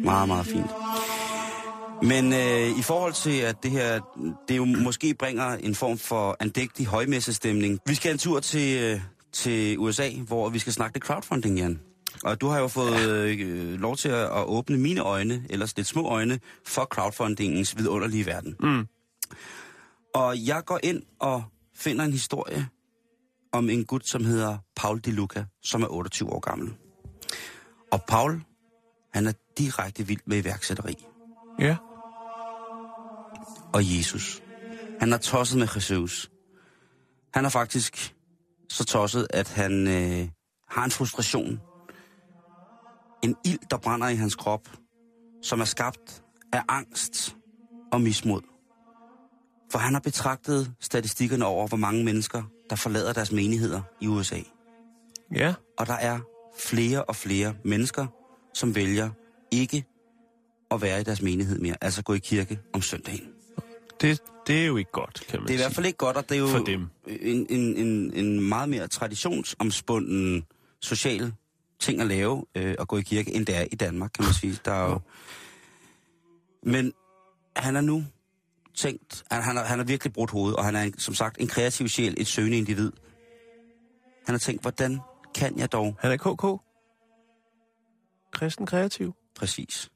[0.04, 0.70] Meget, meget fint.
[2.02, 4.00] Men øh, i forhold til, at det her,
[4.48, 7.80] det jo måske bringer en form for andægtig højmessestemning.
[7.86, 9.00] Vi skal en tur til, øh,
[9.32, 11.80] til USA, hvor vi skal snakke lidt crowdfunding, Jan.
[12.24, 15.86] Og du har jo fået øh, lov til at, at åbne mine øjne, ellers lidt
[15.86, 18.56] små øjne, for crowdfundingens vidunderlige verden.
[18.60, 18.86] Mm.
[20.14, 22.68] Og jeg går ind og finder en historie
[23.52, 26.74] om en gut, som hedder Paul De Luca, som er 28 år gammel.
[27.92, 28.42] Og Paul,
[29.12, 30.94] han er direkte vild med iværksætteri.
[31.58, 31.76] Ja.
[33.74, 34.42] Og Jesus.
[35.00, 36.30] Han er tosset med Jesus.
[37.34, 38.14] Han er faktisk
[38.68, 40.28] så tosset, at han øh,
[40.70, 41.60] har en frustration.
[43.22, 44.68] En ild, der brænder i hans krop,
[45.42, 47.36] som er skabt af angst
[47.92, 48.40] og mismod.
[49.70, 54.40] For han har betragtet statistikkerne over, hvor mange mennesker, der forlader deres menigheder i USA.
[55.34, 55.54] Ja.
[55.78, 56.20] Og der er
[56.60, 58.06] flere og flere mennesker,
[58.54, 59.10] som vælger
[59.50, 59.84] ikke
[60.70, 63.37] at være i deres menighed mere, altså gå i kirke om søndagen.
[64.00, 66.16] Det, det er jo ikke godt, kan man Det er i hvert fald ikke godt,
[66.16, 66.86] og det er jo For dem.
[67.06, 70.46] En, en, en, en meget mere traditionsomspunden
[70.80, 71.32] social
[71.80, 74.34] ting at lave, øh, at gå i kirke, end det er i Danmark, kan man
[74.34, 74.58] sige.
[74.64, 75.00] Der er jo...
[76.62, 76.92] Men
[77.56, 78.04] han er nu
[78.74, 81.40] tænkt, han, han, har, han har virkelig brudt hovedet, og han er en, som sagt
[81.40, 82.92] en kreativ sjæl, et søgende individ.
[84.26, 85.00] Han har tænkt, hvordan
[85.34, 86.62] kan jeg dog Han er KK.
[88.32, 89.14] Kristen kreativ.
[89.34, 89.90] præcis?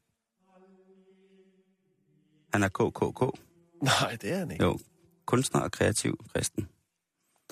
[2.52, 3.38] Han er KKK.
[4.00, 4.64] Nej, det er han ikke.
[4.64, 4.78] Jo,
[5.26, 6.68] kunstner og kreativ kristen.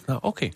[0.09, 0.51] Nå, okay.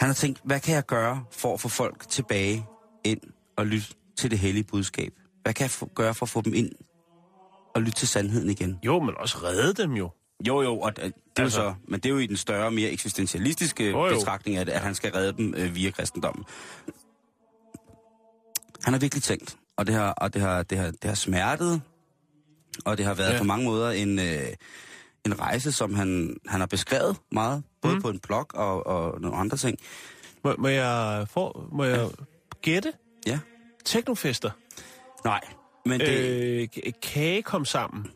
[0.00, 2.66] Han har tænkt, hvad kan jeg gøre for at få folk tilbage
[3.04, 3.20] ind
[3.56, 3.86] og lytte
[4.18, 5.12] til det hellige budskab?
[5.42, 6.72] Hvad kan jeg gøre for at få dem ind
[7.74, 8.78] og lytte til sandheden igen?
[8.82, 10.10] Jo, men også redde dem jo.
[10.46, 12.70] Jo, jo, og det er Altså- jo så, men det er jo i den større,
[12.70, 14.14] mere eksistentialistiske Jo, jo.
[14.14, 16.44] betragtning det, at han skal redde dem øh, via kristendommen.
[18.84, 21.82] Han har virkelig tænkt, og det har, og det har, det har, det har smertet,
[22.84, 23.38] og det har været Ja.
[23.38, 24.40] på mange måder en, øh,
[25.26, 28.02] en rejse, som han, han har beskrevet meget, både Mm.
[28.02, 29.78] på en blog og, og nogle andre ting.
[30.44, 32.08] Må, må jeg, få, må jeg
[32.62, 32.92] gætte?
[33.26, 33.38] Ja.
[33.84, 34.50] Teknofester.
[35.24, 35.40] Nej,
[35.86, 38.06] men det, Øh, kage kom sammen.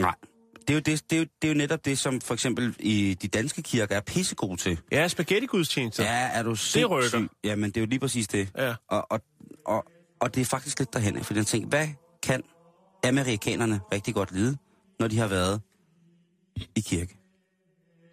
[0.00, 0.14] Nej,
[0.60, 2.74] det er, jo det, det, er jo, det er jo netop det, som for eksempel
[2.78, 4.78] i de danske kirker er pissegode til.
[4.92, 6.02] Ja, spaghetti-gudstjenester.
[6.04, 6.90] Ja, er du sindssyg?
[6.90, 7.26] rykker.
[7.44, 8.48] Ja, men det er jo lige præcis det.
[8.58, 8.74] Ja.
[8.88, 9.20] Og, og,
[9.66, 9.84] og,
[10.20, 11.88] og det er faktisk lidt derhen, fordi jeg tænker, hvad
[12.22, 12.42] kan
[13.04, 14.56] amerikanerne rigtig godt lide,
[15.00, 15.60] når de har været
[16.76, 17.16] i kirke?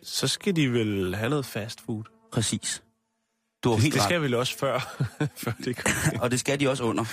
[0.04, 2.04] Så skal de vel have noget fast food.
[2.32, 2.84] Præcis.
[3.64, 4.08] Du har Det, helt det ret.
[4.10, 4.80] skal vel også før,
[5.44, 6.20] før det kommer.
[6.24, 7.04] Og det skal de også under.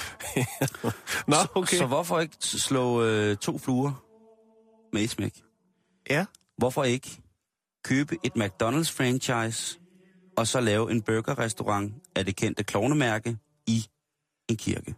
[1.31, 1.77] Nå, Så- okay.
[1.77, 4.05] Så hvorfor ikke slå øh, to fluer
[4.93, 5.43] med et smæk?
[6.11, 6.25] Ja.
[6.59, 7.23] Hvorfor ikke
[7.85, 9.79] købe et McDonald's-franchise,
[10.37, 13.87] og så lave en burgerrestaurant af det kendte klovnemærke i
[14.49, 14.95] en kirke?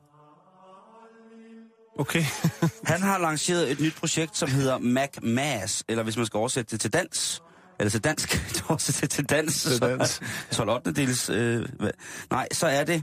[1.99, 2.23] Okay.
[2.93, 6.81] Han har lanceret et nyt projekt, som hedder MacMass, eller hvis man skal oversætte det
[6.81, 7.43] til dans,
[7.81, 10.11] eller til dansk, oversætte det til dans, Til dans.
[10.51, 10.93] så 12 8.
[10.93, 11.91] dels, øh, hvad-
[12.31, 13.03] nej, så er det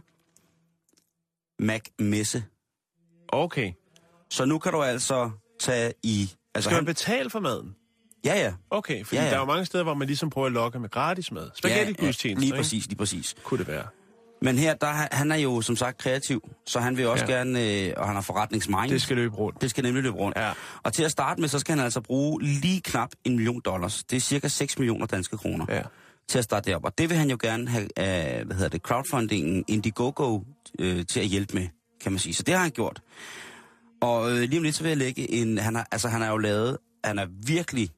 [1.59, 2.43] MacMesse.
[3.27, 3.71] Okay.
[4.29, 6.31] Så nu kan du altså tage i...
[6.55, 7.75] Altså Skal man han, betale for maden?
[8.25, 8.53] ja, ja.
[8.69, 9.25] Okay, fordi Ja, ja, ja.
[9.25, 9.29] ja.
[9.31, 11.49] der er jo mange steder, hvor man ligesom prøver at lokke med gratis mad.
[11.55, 12.57] Spaghetti-gudstjenester, ja, lige ikke?
[12.57, 13.35] præcis, lige præcis.
[13.43, 13.87] Kunne det være.
[14.43, 17.31] Men her, der, er- han er jo som sagt kreativ, så han vil også ja.
[17.31, 18.89] Gerne, øh, og han har forretningsmind.
[18.89, 19.61] Det skal løbe rundt.
[19.61, 20.37] det skal nemlig løbe rundt.
[20.37, 20.51] Ja.
[20.83, 24.03] Og til at starte med, så skal han altså bruge lige knap en million dollars.
[24.03, 25.65] Det er cirka 6 millioner danske kroner.
[25.69, 25.81] Ja.
[26.27, 26.85] til at starte det op.
[26.85, 30.39] Og det vil han jo gerne have, uh, hvad hedder det, crowdfundingen Indiegogo
[30.79, 31.67] øh, til at hjælpe med,
[32.01, 32.33] kan man sige.
[32.33, 33.01] Så det har han gjort.
[34.01, 35.57] Og øh, lige om lidt, så vil jeg lægge en...
[35.57, 36.77] Han har, altså, han har jo lavet...
[37.03, 37.89] Han er virkelig,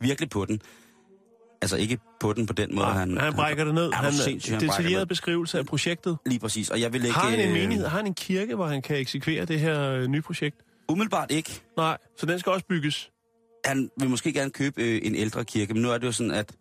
[0.00, 0.60] virkelig på den.
[1.62, 2.86] Altså ikke på den på den måde.
[2.86, 3.86] Nej, han, han brækker det ned.
[3.86, 6.18] Er Han, sindssyg, han detaljeret det beskrivelse af projektet.
[6.26, 6.70] Lige præcis.
[6.70, 7.14] Og jeg vil lægge...
[7.14, 7.86] Har han en øh, menighed?
[7.86, 10.56] Har han en kirke, hvor han kan eksekvere det her øh, nye projekt?
[10.88, 11.62] Umiddelbart ikke.
[11.76, 13.10] Nej, så den skal også bygges.
[13.64, 16.32] Han vil måske gerne købe øh, en ældre kirke, men nu er det jo sådan,
[16.32, 16.52] at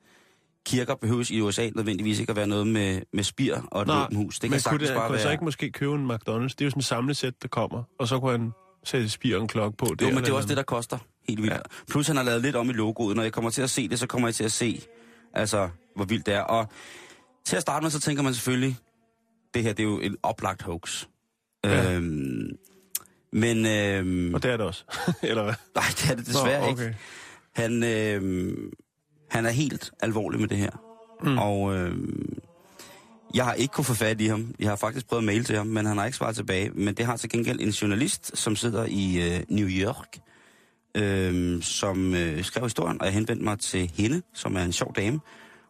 [0.65, 4.01] kirker behøves i USA nødvendigvis ikke at være noget med, med spir og et Nej,
[4.01, 4.39] våbenhus.
[4.39, 5.23] Det men kan kunne, sagtens det, bare kunne være...
[5.23, 6.17] så ikke måske købe en McDonald's?
[6.27, 7.83] Det er jo sådan en samlesæt, der kommer.
[7.99, 8.51] Og så kunne han
[8.83, 9.87] sætte spir og en klokke på.
[10.01, 11.53] Jo, men det er også det, der koster helt vildt.
[11.53, 11.59] Ja.
[11.89, 13.15] Plus han har lavet lidt om i logoet.
[13.15, 14.81] Når jeg kommer til at se det, så kommer jeg til at se,
[15.33, 16.41] altså, hvor vildt det er.
[16.41, 16.67] Og
[17.45, 18.77] til at starte med, så tænker man selvfølgelig,
[19.53, 21.05] det her det er jo en oplagt hoax.
[21.63, 21.93] Ja.
[21.93, 22.47] Øhm,
[23.33, 24.83] men, øhm, Og det er det også.
[25.23, 25.53] Eller hvad?
[25.75, 26.81] nej, det er det desværre Nå, ikke.
[26.81, 26.93] okay.
[27.55, 28.71] Han, øhm,
[29.29, 30.71] han er helt alvorlig med det her.
[31.23, 31.37] Mm.
[31.37, 32.39] Og øhm,
[33.33, 34.55] jeg har ikke kunne få fat i ham.
[34.59, 36.69] Jeg har faktisk prøvet at mail til ham, men han har ikke svaret tilbage.
[36.73, 40.17] Men det har til gengæld en journalist, som sidder i øh, New York,
[40.95, 44.95] øhm, som øh, skrev historien, og jeg henvendte mig til hende, som er en sjov
[44.95, 45.19] dame,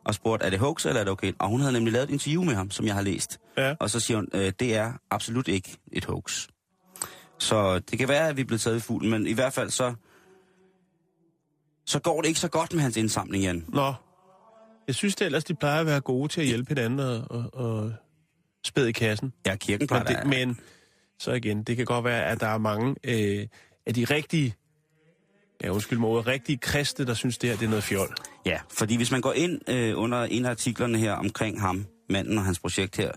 [0.05, 1.33] og spurgte, er det hoax, eller er det okay?
[1.39, 3.39] Og hun havde nemlig lavet et interview med ham, som jeg har læst.
[3.57, 3.75] Ja.
[3.79, 6.47] Og så siger hun, øh, det er absolut ikke et hoax.
[7.37, 9.69] Så det kan være, at vi er blevet taget i fuglen, men i hvert fald
[9.69, 9.93] så,
[11.85, 13.65] så går det ikke så godt med hans indsamling, Jan.
[13.67, 13.93] Nå.
[14.87, 17.53] Jeg synes det ellers, de plejer at være gode til at hjælpe hinanden og, og,
[17.53, 17.93] og
[18.65, 19.33] spæde i kassen.
[19.45, 20.59] Ja, kirken plejer Men, det, men
[21.19, 23.47] så igen, det kan godt være, at der er mange øh,
[23.85, 24.55] af de rigtige,
[25.63, 28.13] ja undskyld mig ordet, rigtige kristne, der synes, det her det er noget fjol.
[28.45, 32.37] Ja, fordi hvis man går ind øh, under en af artiklerne her omkring ham, manden
[32.37, 33.11] og hans projekt her,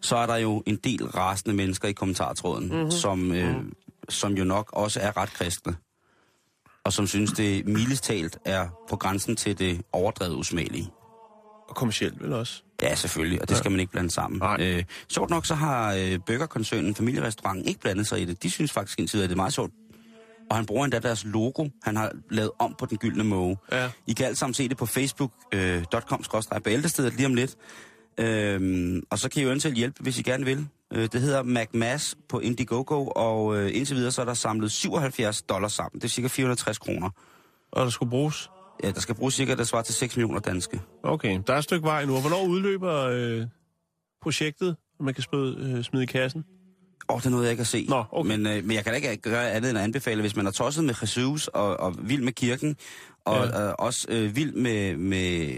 [0.00, 2.90] så er der jo en del rasende mennesker i kommentartråden, mm-hmm.
[2.90, 3.56] som, øh,
[4.08, 5.76] som jo nok også er ret kristne.
[6.84, 10.90] Og som synes, det mildest talt er på grænsen til det overdrevet usmagelige.
[11.68, 12.62] Og kommercielt vel også.
[12.82, 14.38] Ja, selvfølgelig, og det skal man ikke blande sammen.
[14.38, 14.56] Nej.
[14.60, 18.42] Øh, sjovt nok, så har øh, burgerkoncernen, familierestauranten, ikke blandet sig i det.
[18.42, 19.72] De synes faktisk indtil videre, at det er meget sjovt.
[20.50, 23.56] Og han bruger endda deres logo, han har lavet om på den gyldne måge.
[23.72, 23.90] Ja.
[24.06, 27.56] I kan alle sammen se det på facebook.com øh, bæltestedet lige om lidt.
[28.20, 30.66] Øhm, og så kan I jo eventuelt hjælpe, hvis I gerne vil.
[30.92, 35.42] Øh, det hedder MacMass på Indiegogo, og øh, indtil videre så er der samlet 77
[35.42, 36.00] dollars sammen.
[36.00, 37.10] Det er cirka 460 kroner.
[37.72, 38.50] Og der skulle bruges.
[38.84, 40.80] Ja, der skal bruges cirka, der svarer til 6 millioner danske.
[41.02, 42.14] Okay, der er et stykke vej nu.
[42.14, 43.46] Og hvornår udløber øh,
[44.22, 46.44] projektet, man kan smide, øh, smide i kassen?
[47.08, 47.88] Åh, oh, det er noget, jeg ikke har set.
[47.88, 48.28] Nå, okay.
[48.36, 50.50] men, øh, men jeg kan da ikke gøre andet end at anbefale, hvis man er
[50.50, 52.76] tosset med Jesus og, og vild med kirken,
[53.24, 53.66] og Ja.
[53.68, 55.52] øh, også øh, vild med, med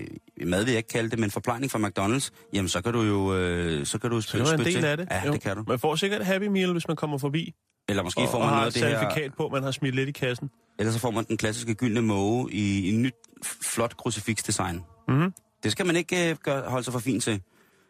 [0.47, 3.35] mad, vil jeg ikke kalde det, men forplejning fra McDonald's, jamen så kan du jo
[3.37, 5.09] øh, så kan du Så det var en del af det.
[5.11, 5.33] Ja, Jo.
[5.33, 5.65] det kan du.
[5.69, 7.55] Man får sikkert et Happy Meal, hvis man kommer forbi.
[7.89, 9.53] Eller måske og, får og man har noget af et det her, certifikat på, at
[9.53, 10.51] man har smidt lidt i kassen.
[10.79, 13.15] eller så får man den klassiske gyldne måge i, en nyt,
[13.63, 14.81] flot krucifiksdesign.
[15.09, 15.33] Mhm.
[15.63, 17.41] Det skal man ikke øh, gøre, holde sig for fint til.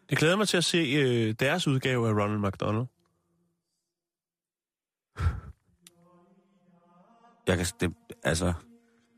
[0.09, 2.85] Jeg glæder mig til at se øh, deres udgave af Ronald McDonald.
[7.47, 8.53] Jeg kan, det, altså, Jeg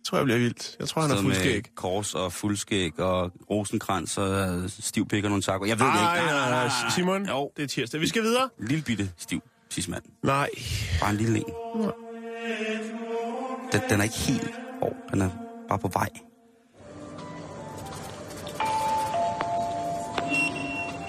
[0.05, 0.75] tror, jeg bliver vildt.
[0.79, 1.75] Jeg tror, han er fuldskæg.
[1.75, 4.29] kors og fuldskæg og rosenkrans og
[4.63, 5.67] øh, stiv pik og nogle takker.
[5.67, 6.31] Jeg ved det Ej, ikke.
[6.31, 6.89] nej, nej, nej.
[6.95, 8.01] Simon, Jo, det er tirsdag.
[8.01, 8.49] Vi skal videre.
[8.59, 10.03] lille bitte stiv tidsmand.
[10.23, 10.49] Nej.
[11.01, 11.45] Bare en lille en.
[13.71, 14.95] Den, den er ikke helt hård.
[15.11, 15.29] Den er
[15.69, 16.09] bare på vej.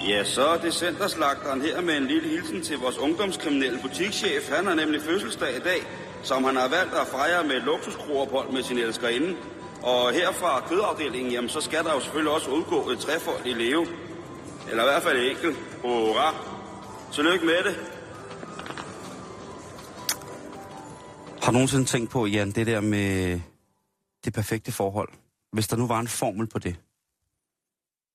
[0.08, 4.50] Ja, så er det centerslagteren her med en lille hilsen til vores ungdomskriminelle butikschef.
[4.50, 5.80] Han har nemlig fødselsdag i dag,
[6.22, 9.36] som han har valgt at fejre med et luksuskroophold med sin elskerinde.
[9.82, 13.52] Og her fra kødafdelingen, jamen, så skal der jo selvfølgelig også udgå et træfold i
[13.52, 13.86] leve.
[14.70, 15.56] Eller i hvert fald et enkelt.
[15.82, 16.34] Hurra!
[17.12, 17.76] Tillykke med det.
[21.42, 23.40] Har du nogensinde tænkt på, Jan, det der med
[24.24, 25.08] det perfekte forhold?
[25.52, 26.76] Hvis der nu var en formel på det,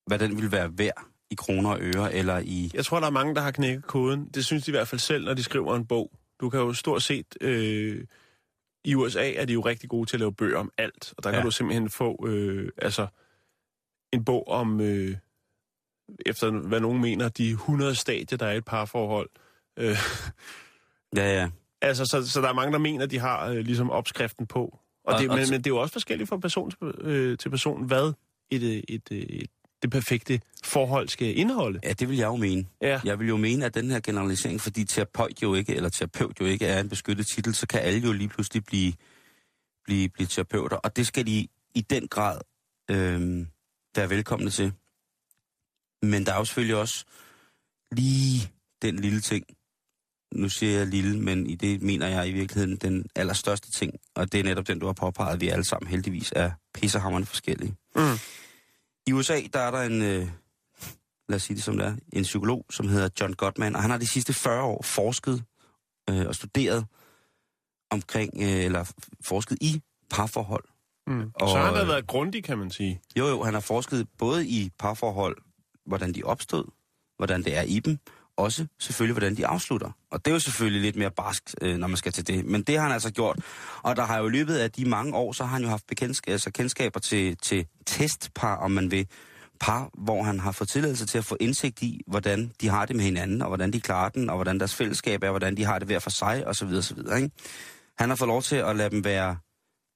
[0.08, 2.72] hvad den ville være værd i kroner og øre, eller i...
[2.74, 4.30] Jeg tror, der er mange, der har knækket koden.
[4.34, 6.12] Det synes de i hvert fald selv, når de skriver en bog.
[6.42, 7.26] Du kan jo stort set...
[7.42, 8.04] Øh,
[8.86, 11.30] I USA er de jo rigtig gode til at lave bøger om alt, og der
[11.32, 11.46] kan Ja.
[11.46, 13.08] du simpelthen få øh, altså
[14.13, 15.16] en bog om, øh,
[16.26, 19.30] efter hvad nogen mener, de 100 stadier, der er i et parforhold.
[19.80, 19.98] Øh,
[21.16, 21.50] Ja, ja.
[21.82, 24.62] altså, så, så der er mange, der mener, de har øh, ligesom opskriften på.
[25.04, 27.38] Og Og- det, og men, men det er jo også forskelligt fra person til, øh,
[27.38, 28.13] til person, hvad
[28.52, 31.80] et, øh, et, øh, et, det perfekte forhold skal indeholde.
[31.84, 32.66] Ja, det vil jeg jo mene.
[32.82, 33.00] Ja.
[33.04, 36.46] Jeg vil jo mene, at den her generalisering, fordi terapeut jo ikke, eller terapeut jo
[36.46, 38.94] ikke er en beskyttet titel, så kan alle jo lige pludselig blive,
[39.86, 40.78] blive, blive terapeuter.
[40.78, 42.42] Og det skal de i den grad
[42.92, 43.46] øh,
[43.96, 44.74] være velkomne til.
[46.02, 47.06] Men der er jo selvfølgelig også
[47.92, 49.46] lige den lille ting.
[50.32, 53.94] Nu siger jeg lille, men i det mener jeg i virkeligheden den allerstørste ting.
[54.16, 57.26] Og det er netop den, du har påpeget, at vi alle sammen heldigvis er pissehammerende
[57.26, 57.76] forskellige.
[57.96, 58.02] Mm.
[59.08, 60.28] I USA, der er der en, øh,
[61.30, 63.91] lad os sige det som det er, en psykolog, som hedder John Gottman, og han
[63.91, 65.43] har de sidste 40 år forsket
[66.10, 66.86] øh, og studeret
[67.91, 68.91] omkring, øh, eller
[69.22, 70.63] forsket i parforhold.
[71.08, 71.32] Mm.
[71.34, 73.02] Og, så har han da øh, været grundig, kan man sige.
[73.17, 75.38] Jo, jo, han har forsket både i parforhold,
[75.86, 76.65] hvordan de opstod,
[77.17, 78.00] hvordan det er i dem,
[78.38, 79.91] også selvfølgelig, hvordan de afslutter.
[80.12, 82.45] Og det er jo selvfølgelig lidt mere barsk, øh, når man skal til det.
[82.45, 83.39] Men det har han altså gjort.
[83.84, 85.88] Og der har jo i løbet af de mange år, så har han jo haft
[85.88, 89.08] bekendtskab, altså kendskaber til, til testpar, om man vil.
[89.60, 92.95] Par, hvor han har fået tilladelse til at få indsigt i, hvordan de har det
[92.95, 95.80] med hinanden, og hvordan de klarer den, og hvordan deres fællesskab er, hvordan de har
[95.80, 96.67] det hver for sig, osv.
[96.67, 96.97] osv.
[96.97, 97.32] Ikke?
[97.97, 99.38] Han har fået lov til at lade dem være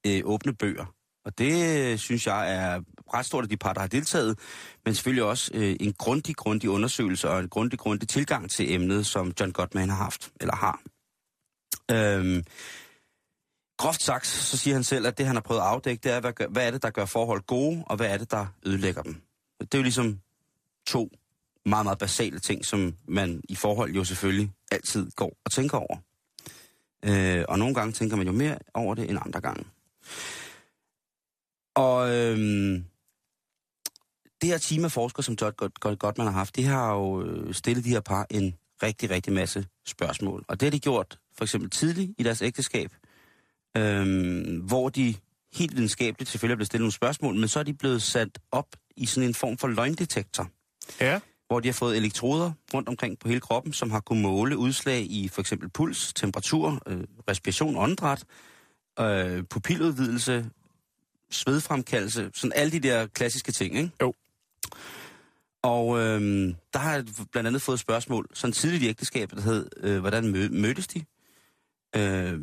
[0.07, 0.85] øh, åbne bøger.
[1.25, 2.81] Og det øh, synes jeg er
[3.13, 4.39] ret stort af de par, der har deltaget,
[4.85, 9.05] men selvfølgelig også øh, en grundig, grundig undersøgelse og en grundig, grundig tilgang til emnet,
[9.05, 10.81] som John Gottman har haft, eller har.
[11.91, 12.43] Øhm,
[13.77, 16.19] groft sagt, så siger han selv, at det han har prøvet at afdække, det er,
[16.19, 19.01] hvad, gør- hvad er det, der gør forhold gode, og hvad er det, der ødelægger
[19.01, 19.21] dem.
[19.59, 20.19] Det er jo ligesom
[20.87, 21.09] to
[21.65, 25.97] meget, meget basale ting, som man i forhold jo selvfølgelig altid går og tænker over.
[27.05, 29.65] Øh, og nogle gange tænker man jo mere over det end andre gange.
[31.75, 32.85] Og øhm,
[34.41, 37.53] det her team af forskere, som God- God- Gottman har haft, det har jo øh,
[37.53, 40.45] stillet de her par en rigtig, rigtig masse spørgsmål.
[40.47, 42.91] Og det har de gjort for eksempel tidligt i deres ægteskab,
[43.77, 45.15] øhm, hvor de
[45.53, 48.67] helt videnskabeligt selvfølgelig er blevet stillet nogle spørgsmål, men så er de blevet sat op
[48.97, 50.47] i sådan en form for løgndetektor
[51.01, 51.19] Ja.
[51.47, 55.01] hvor de har fået elektroder rundt omkring på hele kroppen, som har kunnet måle udslag
[55.11, 58.23] i for eksempel puls, temperatur, øh, respiration, åndedræt,
[58.99, 60.49] øh, pupiludvidelse,
[61.31, 63.91] svedfremkaldelse, sådan alle de der klassiske ting, ikke?
[64.01, 64.13] Jo.
[65.63, 66.21] Og øh,
[66.73, 69.99] der har jeg blandt andet fået et spørgsmål, sådan tidligt i ægteskabet, der hed, øh,
[69.99, 71.05] hvordan mø- mødtes de?
[71.95, 72.39] Øh,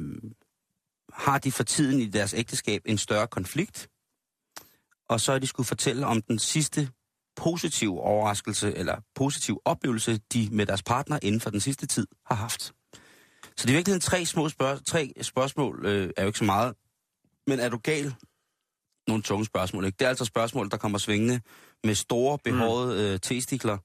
[1.12, 3.88] har de for tiden i deres ægteskab en større konflikt?
[5.08, 6.90] Og så er de skulle fortælle om den sidste
[7.36, 12.34] positive overraskelse eller positiv oplevelse, de med deres partner inden for den sidste tid har
[12.34, 12.62] haft.
[13.56, 16.44] Så det er i virkeligheden tre små spørg- tre spørgsmål, øh, er jo ikke så
[16.44, 16.74] meget.
[17.46, 18.14] Men er du gal?
[19.08, 19.96] Nogle tunge spørgsmål, ikke?
[19.96, 21.40] Det er altså spørgsmål, der kommer svingende
[21.84, 23.78] med store, behårede øh, testikler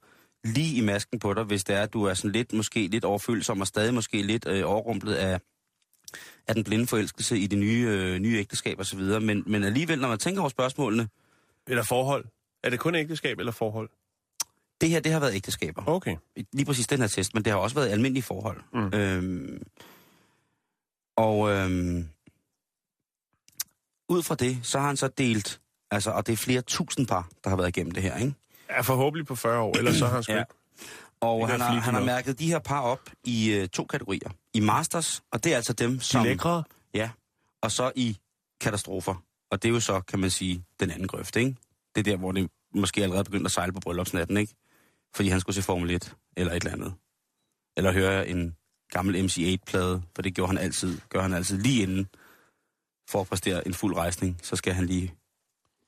[0.43, 3.06] lige i masken på dig, hvis det er, at du er sådan lidt, måske lidt
[3.06, 5.39] overfølsom og stadig måske lidt øh, overrumplet af,
[6.47, 8.99] af den blinde forelskelse i det nye, øh, nye ægteskab osv.
[8.99, 11.10] Men, men alligevel, når man tænker over spørgsmålene,
[11.67, 12.25] Eller forhold.
[12.63, 13.89] Er det kun ægteskab eller forhold?
[14.84, 15.84] det her, det har været ægteskaber.
[15.88, 16.17] Okay.
[16.53, 18.62] lige præcis den her test, men det har også været almindelige forhold.
[18.73, 18.93] Mm.
[18.93, 19.63] Øhm,
[21.15, 22.10] og øhm,
[24.10, 25.62] ud fra det, så har han så delt,
[25.93, 28.34] altså, og det er flere tusind par, der har været igennem det her, ikke?
[28.69, 30.43] Er forhåbentlig på 40 år, ellers så har han sgu Ja.
[31.21, 34.29] Og han har, han har mærket de her par op i øh, to kategorier.
[34.53, 36.23] I masters, og det er altså dem, De som...
[36.23, 36.63] lækre.
[36.93, 37.10] Ja,
[37.62, 38.17] og så i
[38.62, 39.15] katastrofer.
[39.51, 41.56] Og det er jo så, kan man sige, den anden grøft, ikke?
[41.95, 44.53] Det er der, hvor det måske allerede begyndt at sejle på bryllupsnatten, ikke?
[45.15, 46.93] Fordi han skulle se Formel 1, eller et eller andet.
[47.77, 48.56] Eller høre en
[48.89, 52.08] gammel MC8-plade, for det gjorde han altid, gør han altid lige inden,
[53.10, 55.13] for at præstere en fuld rejsning, så skal han lige...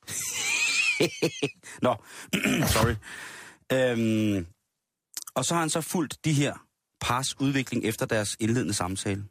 [1.86, 1.94] Nå,
[2.74, 2.94] sorry.
[3.72, 4.46] Øhm,
[5.34, 6.66] og så har han så fulgt de her
[7.00, 9.24] pars udvikling efter deres indledende samtale.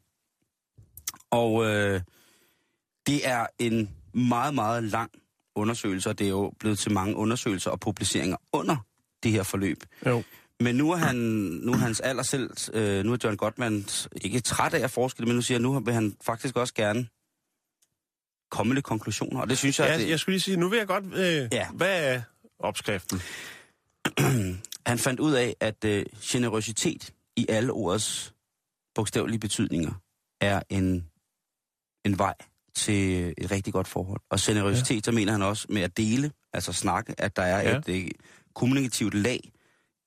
[1.31, 2.01] Og øh,
[3.07, 5.11] det er en meget, meget lang
[5.55, 8.77] undersøgelse, og det er jo blevet til mange undersøgelser og publiceringer under
[9.23, 9.83] det her forløb.
[10.05, 10.23] Jo.
[10.59, 13.85] Men nu er, han, nu er hans alder selv, øh, nu er John Gottman
[14.21, 17.07] ikke træt af at forske men nu siger han, nu vil han faktisk også gerne
[18.49, 19.41] komme med lidt konklusioner.
[19.41, 21.05] Og det synes jeg, Ja, at det, jeg skulle lige sige, nu vil jeg godt...
[21.05, 21.67] Øh, Ja.
[21.73, 22.21] Hvad er
[22.60, 23.21] opskriften?
[24.88, 28.34] han fandt ud af, at øh, generøsitet i alle ordets
[28.95, 29.91] bogstavelige betydninger
[30.41, 31.05] er en,
[32.05, 32.34] en vej
[32.75, 34.21] til et rigtig godt forhold.
[34.29, 35.01] Og generøsitet, ja.
[35.01, 37.77] så mener han også med at dele, altså snakke, at der er ja.
[37.77, 38.12] et øh,
[38.55, 39.51] kommunikativt lag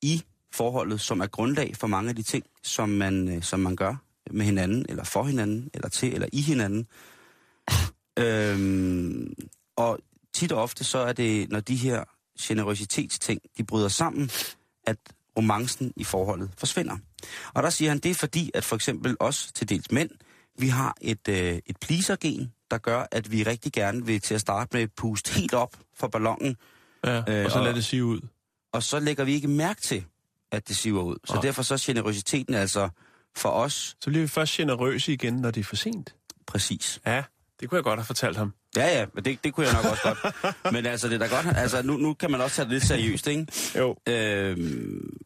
[0.01, 0.23] i
[0.53, 3.95] forholdet, som er grundlag for mange af de ting, som man, øh, som man gør
[4.31, 6.87] med hinanden, eller for hinanden, eller til, eller i hinanden.
[8.19, 9.33] Øhm,
[9.75, 9.99] og
[10.33, 12.03] tit og ofte så er det, når de her
[12.41, 14.29] generøsitetsting, de bryder sammen,
[14.85, 14.97] at
[15.37, 16.97] romancen i forholdet forsvinder.
[17.53, 20.09] Og der siger han, det er fordi, at for eksempel os, til dels mænd,
[20.59, 24.41] vi har et, øh, et pleaser-gen, der gør, at vi rigtig gerne vil til at
[24.41, 26.55] starte med puste helt op for ballonen,
[27.05, 28.19] Ja, Øh, og så og- lad det sige ud.
[28.71, 30.05] og så lægger vi ikke mærke til,
[30.51, 31.15] at det siver ud.
[31.25, 31.41] Så Nej.
[31.41, 32.89] derfor så er generøsiteten altså
[33.37, 36.15] for os Så bliver vi først generøse igen, når det er for sent.
[36.47, 36.99] præcis.
[37.05, 37.23] Ja,
[37.59, 38.53] det kunne jeg godt have fortalt ham.
[38.75, 40.53] Ja, ja, men det, det kunne jeg nok også godt.
[40.73, 42.83] Men altså, det er da godt, altså nu, nu kan man også tage det lidt
[42.83, 43.47] seriøst, ikke?
[43.77, 43.95] Jo.
[44.07, 45.17] Øhm,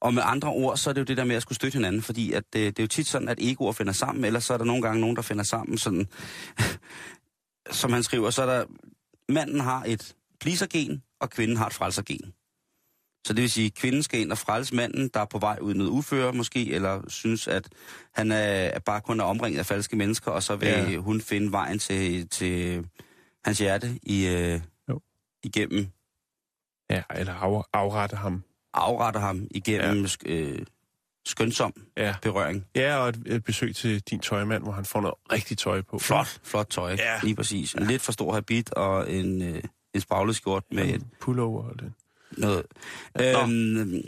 [0.00, 2.02] og med andre ord, så er det jo det der med at skulle støtte hinanden,
[2.02, 4.58] fordi at det, det er jo tit sådan, at egoer finder sammen, ellers så er
[4.58, 6.08] der nogle gange nogen, der finder sammen sådan,
[7.80, 8.64] som han skriver, så er der,
[9.28, 12.32] manden har et pleaser-gen, og kvinden har et frelser-gen.
[13.26, 15.58] Så det vil sige, at kvinden skal ind og frelse manden, der er på vej
[15.60, 17.68] ud i noget uføre måske, eller synes, at
[18.14, 20.90] han er, bare kun er omringet af falske mennesker, og så vil Ja.
[20.90, 20.96] ja.
[20.96, 22.84] hun finde vejen til, til
[23.44, 25.00] hans hjerte i, øh, Jo.
[25.44, 25.88] igennem
[26.90, 28.42] Ja, eller af, afrette ham.
[28.74, 30.30] afretter ham igennem ja.
[30.32, 30.66] øh,
[31.26, 32.14] skønsom Ja.
[32.22, 32.66] berøring.
[32.76, 35.98] Ja, og et, et besøg til din tøjmand, hvor han får noget rigtigt tøj på.
[35.98, 37.12] Flot, flot tøj, Ja.
[37.14, 37.20] ja.
[37.22, 37.74] lige præcis.
[37.74, 39.62] En lidt for stor habit og en, øh,
[39.94, 41.92] en spraglet skjort med en pullover og det.
[42.38, 42.66] Noget.
[43.20, 44.02] Øhm,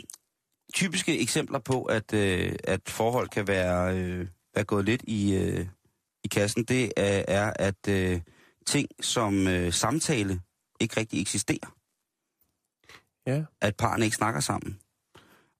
[0.73, 5.65] typiske eksempler på, at, øh, at forhold kan være, øh, være gået lidt i, øh,
[6.23, 8.21] i kassen, det er, er at øh,
[8.65, 10.41] ting som øh, samtale
[10.79, 11.75] ikke rigtig eksisterer.
[13.27, 13.43] Ja.
[13.61, 14.79] at parerne ikke snakker sammen.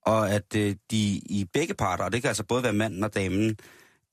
[0.01, 3.13] Og at øh, de i begge parter, og det kan altså både være manden og
[3.13, 3.57] damen,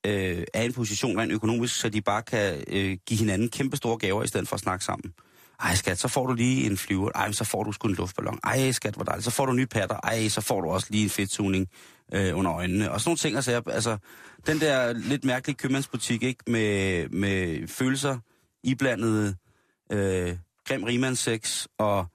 [0.07, 3.77] øh, er i en position rent økonomisk, så de bare kan øh, give hinanden kæmpe
[3.77, 5.15] store gaver, i stedet for at snakke sammen.
[5.63, 7.11] Ej skat, så får du lige en flyver.
[7.15, 8.39] Ej, så får du sgu en luftballon.
[8.45, 9.25] Ej skat, hvor dejligt.
[9.25, 9.97] Så får du nye patter.
[9.97, 11.69] Ej, så får du også lige en fedtsuning
[12.13, 12.91] øh, under øjnene.
[12.93, 13.99] Og sådan nogle ting, altså, altså
[14.47, 16.45] den der lidt mærkelige købmandsbutik, ikke?
[16.47, 18.19] Med, med følelser
[18.65, 19.37] iblandede
[19.93, 20.37] øh,
[20.69, 22.07] grim rimandssex og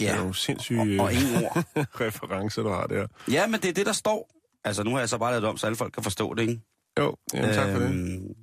[0.00, 0.12] Ja.
[0.12, 1.64] Det er sindssyge og, og ingen ord.
[2.00, 3.06] referencer, du har der.
[3.30, 4.30] Ja, men det er det, der står.
[4.64, 6.42] Altså, nu har jeg så bare lavet det om, så alle folk kan forstå det,
[6.42, 6.60] ikke?
[6.98, 7.88] Jo, jamen, tak for det.
[7.90, 8.34] Øhm,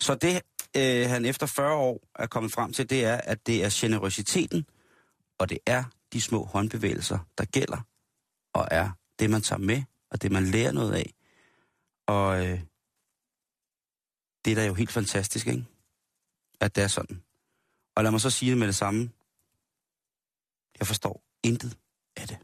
[0.00, 0.40] Så det,
[0.76, 4.66] øh, han efter 40 år er kommet frem til, det er, at det er generøsiteten,
[5.38, 7.86] og det er de små håndbevægelser, der gælder,
[8.54, 11.14] og er det, man tager med, og det, man lærer noget af.
[12.06, 12.60] Og øh,
[14.44, 15.64] det er da jo helt fantastisk, ikke?
[16.60, 17.22] At det er sådan.
[17.96, 19.10] Og lad mig så sige det med det samme.
[20.78, 21.78] Jeg forstår intet
[22.16, 22.38] af det.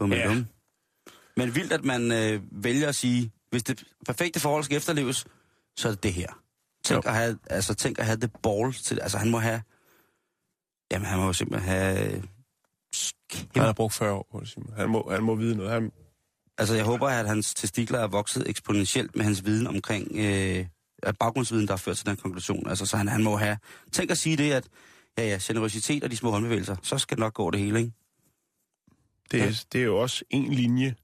[0.00, 0.44] Bum, Ja.
[1.36, 5.26] Men vildt, at man øh, vælger at sige, hvis det perfekte forhold skal efterleves,
[5.76, 6.42] så er det det her.
[6.84, 7.08] Tænk, Jo.
[7.10, 9.62] at have, altså, tænk at have det ball til Altså, han må have...
[10.92, 12.14] Jamen, han må jo simpelthen have...
[12.14, 12.22] øh,
[13.54, 14.72] Han har brugt 40 år på det, Simon.
[14.76, 15.72] Han må, han må vide noget.
[15.72, 15.92] Han,
[16.58, 20.08] Altså, jeg håber, at hans testikler er vokset eksponentielt med hans viden omkring...
[20.14, 20.66] Øh,
[21.18, 22.68] baggrundsviden, der har ført til den konklusion.
[22.68, 23.58] Altså, så han, han må have...
[23.92, 24.68] Tænk at sige det, at
[25.18, 27.92] ja, ja, generøsitet og de små håndbevægelser, så skal det nok gå det hele, ikke?
[29.30, 29.52] Det, er, Ja.
[29.72, 30.94] det er jo også en linje.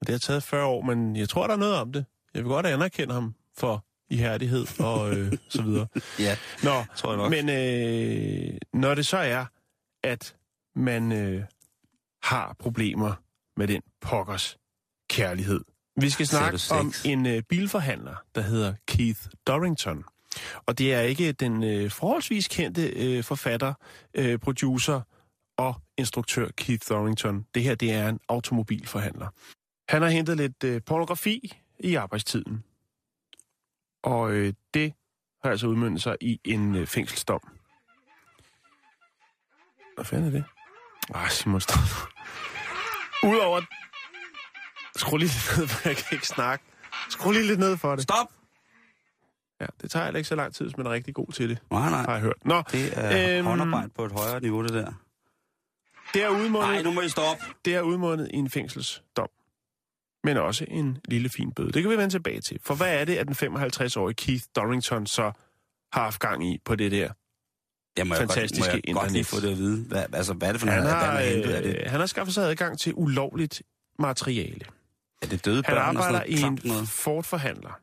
[0.00, 2.04] Og det har taget 40 år, men jeg tror, der er noget om det.
[2.34, 5.86] Jeg vil godt anerkende ham for ihærdighed og øh, så videre.
[6.18, 7.30] Ja, Nå, tror jeg nok.
[7.30, 9.46] men øh, når det så er,
[10.04, 10.36] at
[10.76, 11.44] man øh,
[12.22, 13.14] har problemer
[13.56, 14.58] med den pokkers
[15.10, 15.60] kærlighed.
[16.00, 20.04] Vi skal snakke om en øh, bilforhandler, der hedder Keith Dorrington.
[20.66, 23.74] Og det er ikke den øh, forholdsvis kendte øh, forfatter,
[24.14, 25.00] øh, producer
[25.56, 27.46] og instruktør Keith Dorrington.
[27.54, 29.28] Det her, det er en automobilforhandler.
[29.88, 32.64] Han har hentet lidt øh, pornografi i arbejdstiden.
[34.02, 34.92] Og øh, det
[35.44, 37.40] har altså udmyndet sig i en øh, fængselsdom.
[39.94, 40.44] Hvad fanden er det?
[41.14, 41.78] Ah, Simon, stop.
[43.24, 43.60] Udover...
[44.96, 46.64] Skru lige lidt ned, for jeg kan ikke snakke.
[47.10, 48.02] Skru lige lidt ned for det.
[48.02, 48.26] Stop!
[49.60, 51.58] Ja, det tager heller ikke så lang tid, hvis man er rigtig god til det,
[51.70, 52.12] Nej, har nej.
[52.12, 52.44] jeg hørt.
[52.44, 53.46] Nå, Det er øhm...
[53.46, 54.92] håndarbejde på et højere niveau, det der.
[56.14, 57.44] Det er udmundet, Nej, nu må I stoppe.
[57.64, 59.28] det er udmundet i en fængselsdom.
[60.24, 61.72] Men også en lille fin bøde.
[61.72, 62.58] Det kan vi vende tilbage til.
[62.62, 65.22] For hvad er det, at den 55-årige Keith Dorrington så
[65.92, 66.98] har haft gang i på det der?
[67.96, 69.26] Jeg må jeg godt, må Fantastiske jeg godt lige internet.
[69.26, 69.84] få det at vide.
[69.88, 71.56] Hvad, altså, hvad er det for Han noget, har, hvad man hentet?
[71.56, 73.62] Er det, han har skaffet sig adgang til ulovligt
[73.98, 74.60] materiale.
[75.22, 76.86] er det døde Han børn sådan arbejder i en?
[76.86, 77.80] Ford-forhandler.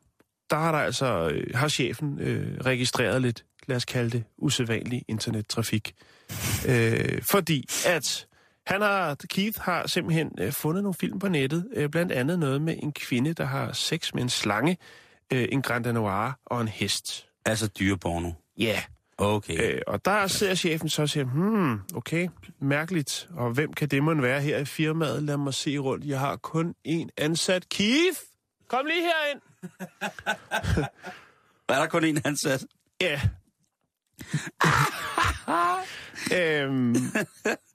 [0.50, 5.04] Der har der altså, øh, har chefen øh, registreret lidt, lad os kalde det, usædvanlig
[5.08, 5.94] internettrafik.
[6.68, 8.26] Øh, fordi at
[8.66, 12.62] han har, Keith har simpelthen øh, fundet nogle film på nettet, øh, blandt andet noget
[12.62, 14.78] med en kvinde, der har sex med en slange,
[15.32, 17.26] øh, en Grand Noir og en hest.
[17.44, 18.32] Altså dyreporno.
[18.58, 18.64] Ja.
[18.64, 18.82] Yeah.
[19.18, 19.74] Okay.
[19.74, 22.28] Øh, og der ser chefen så og siger, hmm, okay,
[22.60, 23.28] mærkeligt.
[23.30, 25.22] Og hvem kan det måtte være her i firmaet?
[25.22, 26.04] Lad mig se rundt.
[26.04, 27.68] Jeg har kun én ansat.
[27.68, 28.18] Keith,
[28.68, 29.40] kom lige herind.
[31.68, 32.66] Er der kun en ansat?
[33.00, 33.20] Ja.
[36.40, 36.96] øhm,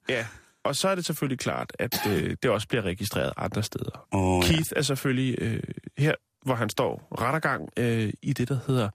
[0.08, 0.26] ja.
[0.64, 4.06] Og så er det selvfølgelig klart, at øh, det også bliver registreret andre steder.
[4.12, 5.62] Oh, Keith er selvfølgelig øh,
[5.98, 8.88] her, hvor han står rettergang øh, i det, der hedder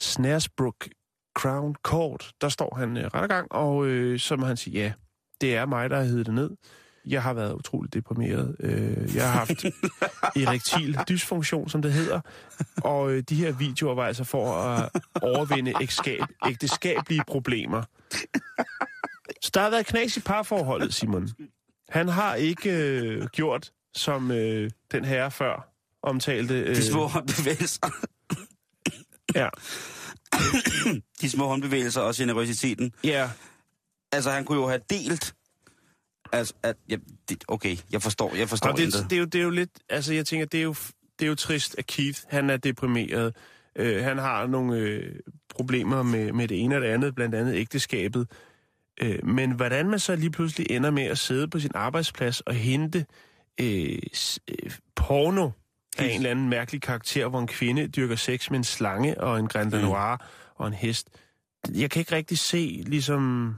[0.00, 0.88] Snaresbrook
[1.38, 2.32] Crown Court.
[2.40, 4.92] Der står han øh, rettergang, og øh, så må han sige, ja,
[5.40, 6.50] det er mig, der har heddet det ned.
[7.06, 8.56] Jeg har været utroligt deprimeret.
[8.60, 9.64] Øh, jeg har haft
[10.46, 12.20] erektil dysfunktion, som det hedder.
[12.76, 14.90] Og øh, de her videoer var altså for at
[15.22, 17.82] overvinde ægteskab, ægteskabelige problemer.
[19.42, 21.28] Så der har været knas i parforholdet, Simon.
[21.88, 25.68] Han har ikke øh, gjort, som øh, den herre før
[26.02, 26.54] omtalte.
[26.60, 27.90] Øh, De små håndbevægelser.
[29.34, 29.48] Ja,
[31.20, 32.92] De små håndbevægelser og generøsiteten.
[33.04, 33.30] ja.
[34.12, 35.34] Altså, han kunne jo have delt...
[36.32, 36.96] Altså, at, ja,
[37.28, 39.06] det, okay, jeg forstår, jeg forstår Og det, intet.
[39.10, 39.70] det, er jo, det er jo lidt...
[39.88, 40.74] Altså, jeg tænker, det er jo,
[41.18, 43.36] det er jo trist, at Keith, han er deprimeret.
[43.76, 45.16] Øh, han har nogle øh,
[45.54, 48.30] problemer med, med det ene og det andet, blandt andet ægteskabet.
[49.02, 52.54] Øh, men hvordan man så lige pludselig ender med at sidde på sin arbejdsplads og
[52.54, 53.06] hente
[53.60, 53.98] øh,
[54.48, 55.50] øh, porno
[55.98, 59.38] af en eller anden mærkelig karakter, hvor en kvinde dyrker sex med en slange og
[59.38, 59.80] en Grand Mm.
[59.80, 61.08] Noir og en hest.
[61.74, 63.54] Jeg kan ikke rigtig se, ligesom,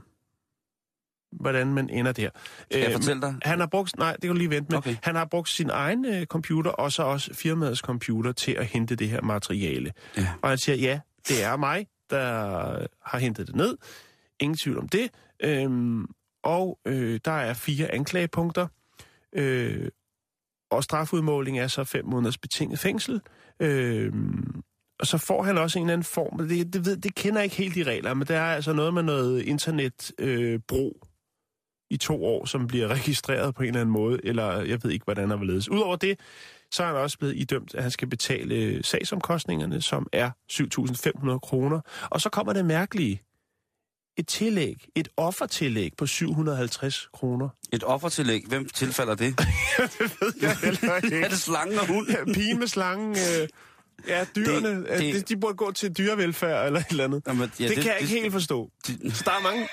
[1.31, 2.29] hvordan man ender der.
[2.71, 3.35] Skal jeg Øh, fortælle dig?
[3.41, 4.77] han har brugt, nej, det kan du lige vente med.
[4.77, 4.95] Okay.
[5.03, 8.95] Han har brugt sin egen øh, computer, og så også firmaets computer, til at hente
[8.95, 9.91] det her materiale.
[10.17, 10.27] Ja.
[10.41, 12.25] Og han siger, ja, det er mig, der
[13.05, 13.77] har hentet det ned.
[14.39, 15.09] Ingen tvivl om det.
[15.43, 16.05] Øhm,
[16.43, 18.67] og øh, der er fire anklagepunkter.
[19.35, 19.87] Øh,
[20.71, 23.21] og strafudmåling er så fem måneders betinget fængsel.
[23.59, 24.13] Øh,
[24.99, 27.43] og så får han også en eller anden form, det, det, ved, det kender jeg
[27.43, 31.07] ikke helt de regler, men der er altså noget med noget internetbrug øh, brug
[31.89, 35.03] i to år, som bliver registreret på en eller anden måde, eller jeg ved ikke,
[35.03, 35.69] hvordan der vil ledes.
[35.69, 36.19] Udover det,
[36.71, 41.39] så er han også blevet idømt, at han skal betale øh, sagsomkostningerne, som er 7.500
[41.39, 41.81] kroner.
[42.09, 43.21] Og så kommer det mærkelige.
[44.17, 47.49] Et tillæg, et offertillæg på 750 kroner.
[47.73, 49.37] Et offertillæg, hvem tilfalder det?
[49.99, 51.19] det ved jeg heller ikke.
[51.21, 52.07] er det slangen og hund?
[52.09, 53.47] Ja, pigen med slangen, øh,
[54.07, 57.23] ja, dyrene, Det- det, de burde gå til dyrevelfærd eller et eller andet.
[57.27, 58.71] Jamen, ja, det, det kan jeg ikke helt forstå.
[58.87, 59.67] De, Så der er mange...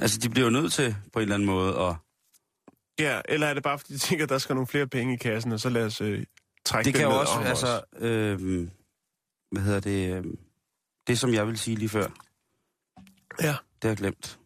[0.00, 1.94] altså, de bliver jo nødt til på en eller anden måde at...
[2.98, 5.16] Ja, eller er det bare, fordi de tænker, at der skal nogle flere penge i
[5.16, 6.24] kassen, og så lad os øh,
[6.64, 7.80] trække Det kan jo også, altså...
[7.98, 8.68] Øh,
[9.52, 10.16] hvad hedder det?
[10.16, 10.24] Øh,
[11.06, 12.06] det, som jeg vil sige lige før,
[13.40, 14.38] Ja, det har jeg glemt.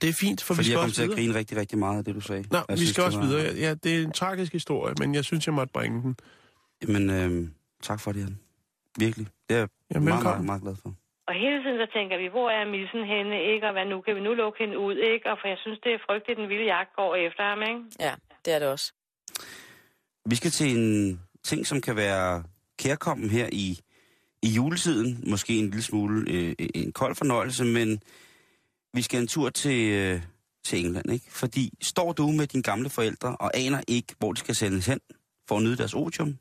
[0.00, 1.78] det er fint, for Fordi vi skal jeg kom også til at grine rigtig, rigtig
[1.78, 2.44] meget af det, du sagde.
[2.50, 3.54] Nå, Jeg vi synes, skal også var- videre.
[3.56, 6.16] Ja, det er en tragisk historie, men jeg synes, jeg måtte bringe den.
[6.82, 7.48] Jamen, øh,
[7.82, 8.38] tak for det, Jan.
[8.98, 9.26] Virkelig.
[9.48, 10.94] Det er jeg Ja, meget, meget, meget glad for.
[11.28, 13.66] Og hele tiden så tænker vi, hvor er missen henne, ikke?
[13.66, 14.00] Og hvad nu?
[14.00, 15.30] Kan vi nu lukke hende ud, ikke?
[15.30, 17.80] Og for jeg synes, det er frygteligt, den vilde jagt går efter ham, ikke?
[18.00, 18.14] Ja,
[18.44, 18.92] det er det også.
[20.26, 22.42] Vi skal til en ting, som kan være
[22.78, 23.78] kærkommen her i,
[24.42, 25.30] i juletiden.
[25.30, 28.02] Måske en lille smule øh, en kold fornøjelse, men
[28.92, 30.22] vi skal en tur til, øh,
[30.64, 31.26] til England, ikke?
[31.30, 35.00] Fordi står du med dine gamle forældre og aner ikke, hvor de skal sendes hen
[35.48, 36.38] for at nyde deres otium,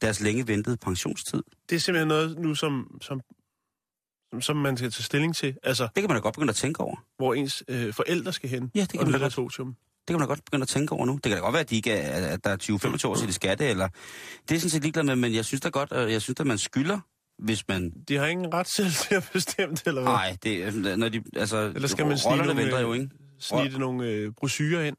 [0.00, 3.20] deres længe ventede pensionstid, Det er simpelthen noget nu, som, som,
[4.40, 5.56] som, man skal tage stilling til.
[5.62, 6.96] Altså, det kan man da godt begynde at tænke over.
[7.16, 8.70] hvor ens øh, forældre skal hen.
[8.74, 9.36] Ja, det kan man da godt.
[9.36, 11.12] Det kan man da godt begynde at tænke over nu.
[11.12, 12.56] Det kan da godt være, at, de ikke er, at der er
[13.04, 13.88] 20-25 år til skatte, eller...
[14.48, 16.58] Det er sådan set ligeglad med, men jeg synes da godt, jeg synes at man
[16.58, 16.98] skylder,
[17.38, 17.92] hvis man...
[18.08, 20.12] De har ingen ret selv til at bestemme det, eller hvad?
[20.12, 21.22] Nej, det er, når de...
[21.36, 23.10] Altså, Eller skal man snige nogle, jo, øh, ikke?
[23.38, 24.96] Snitte nogle øh, brosyrer ind?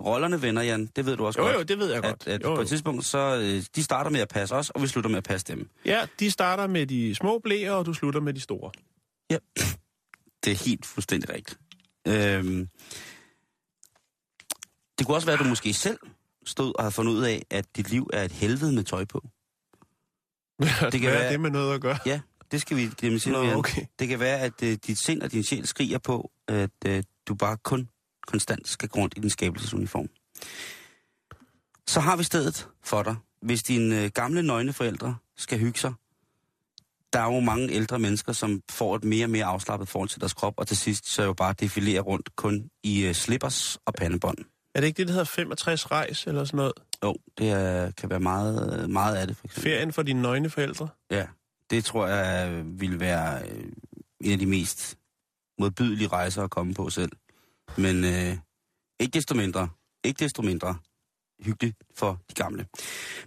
[0.00, 1.56] Rollerne vender, Jan, det ved du også Jo, godt.
[1.56, 2.26] jo, det ved jeg godt.
[2.26, 2.60] At, at jo, på jo.
[2.60, 5.24] et tidspunkt, så øh, de starter med at passe os, og vi slutter med at
[5.24, 5.70] passe dem.
[5.84, 8.70] Ja, de starter med de små blæer, og du slutter med de store.
[9.30, 9.38] Ja,
[10.44, 11.58] det er helt fuldstændig rigtigt.
[12.08, 12.68] Øhm,
[14.98, 15.98] det kunne også være, at du måske selv
[16.46, 19.20] stod og havde fundet ud af, at dit liv er et helvede med tøj på.
[20.60, 21.98] det kan Hvad være- er det med noget at gøre?
[22.06, 22.20] Ja,
[22.50, 23.86] det skal vi glemme til Nå, okay.
[23.98, 27.34] Det kan være, at øh, dit sind og din sjæl skriger på, at øh, du
[27.34, 27.88] bare kun
[28.26, 30.08] konstant skal gå rundt i din skabelsesuniform.
[31.86, 35.92] Så har vi stedet for dig, hvis dine øh, gamle nøgne forældre skal hygge sig.
[37.12, 40.20] Der er jo mange ældre mennesker, som får et mere og mere afslappet forhold til
[40.20, 43.78] deres krop, og til sidst så er jo bare defilere rundt kun i øh, slippers
[43.84, 44.38] og pandebånd.
[44.74, 46.72] Er det ikke det, der hedder 65 rejs eller sådan noget?
[47.04, 49.70] Jo, det er, kan være meget, øh, meget af det, for eksempel.
[49.70, 50.88] Ferien for dine nøgne forældre?
[51.10, 51.26] Ja,
[51.70, 53.48] det tror jeg vil være
[54.20, 54.98] en af de mest
[55.58, 57.12] modbydelige rejser at komme på selv.
[57.76, 58.36] Men øh,
[59.00, 59.68] ikke desto mindre,
[60.04, 60.76] ikke desto mindre
[61.40, 62.66] hyggeligt for de gamle.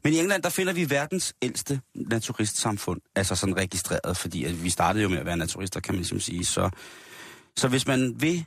[0.04, 4.70] Men i England, der finder vi verdens ældste naturistsamfund, altså sådan registreret, fordi at vi
[4.70, 6.46] startede jo med at være naturister, kan man ligesom sige.
[6.46, 6.70] Så,
[7.58, 8.46] så hvis man vil,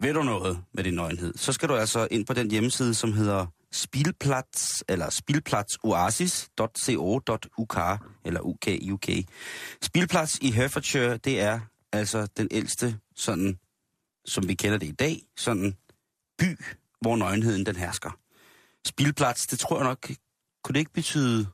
[0.00, 3.12] ved du noget med din nøgenhed, så skal du altså ind på den hjemmeside, som
[3.12, 7.78] hedder Spilplats, eller spilplatsoasis.co.uk,
[8.24, 9.08] eller UK, UK.
[9.82, 11.60] Spilplats i Herefordshire, det er
[11.92, 13.58] altså den ældste, sådan,
[14.26, 15.76] som vi kender det i dag, sådan
[16.38, 16.58] by,
[17.00, 18.10] hvor nøgenheden den hersker.
[18.86, 20.10] Spilplads, det tror jeg nok,
[20.64, 21.46] kunne det ikke betyde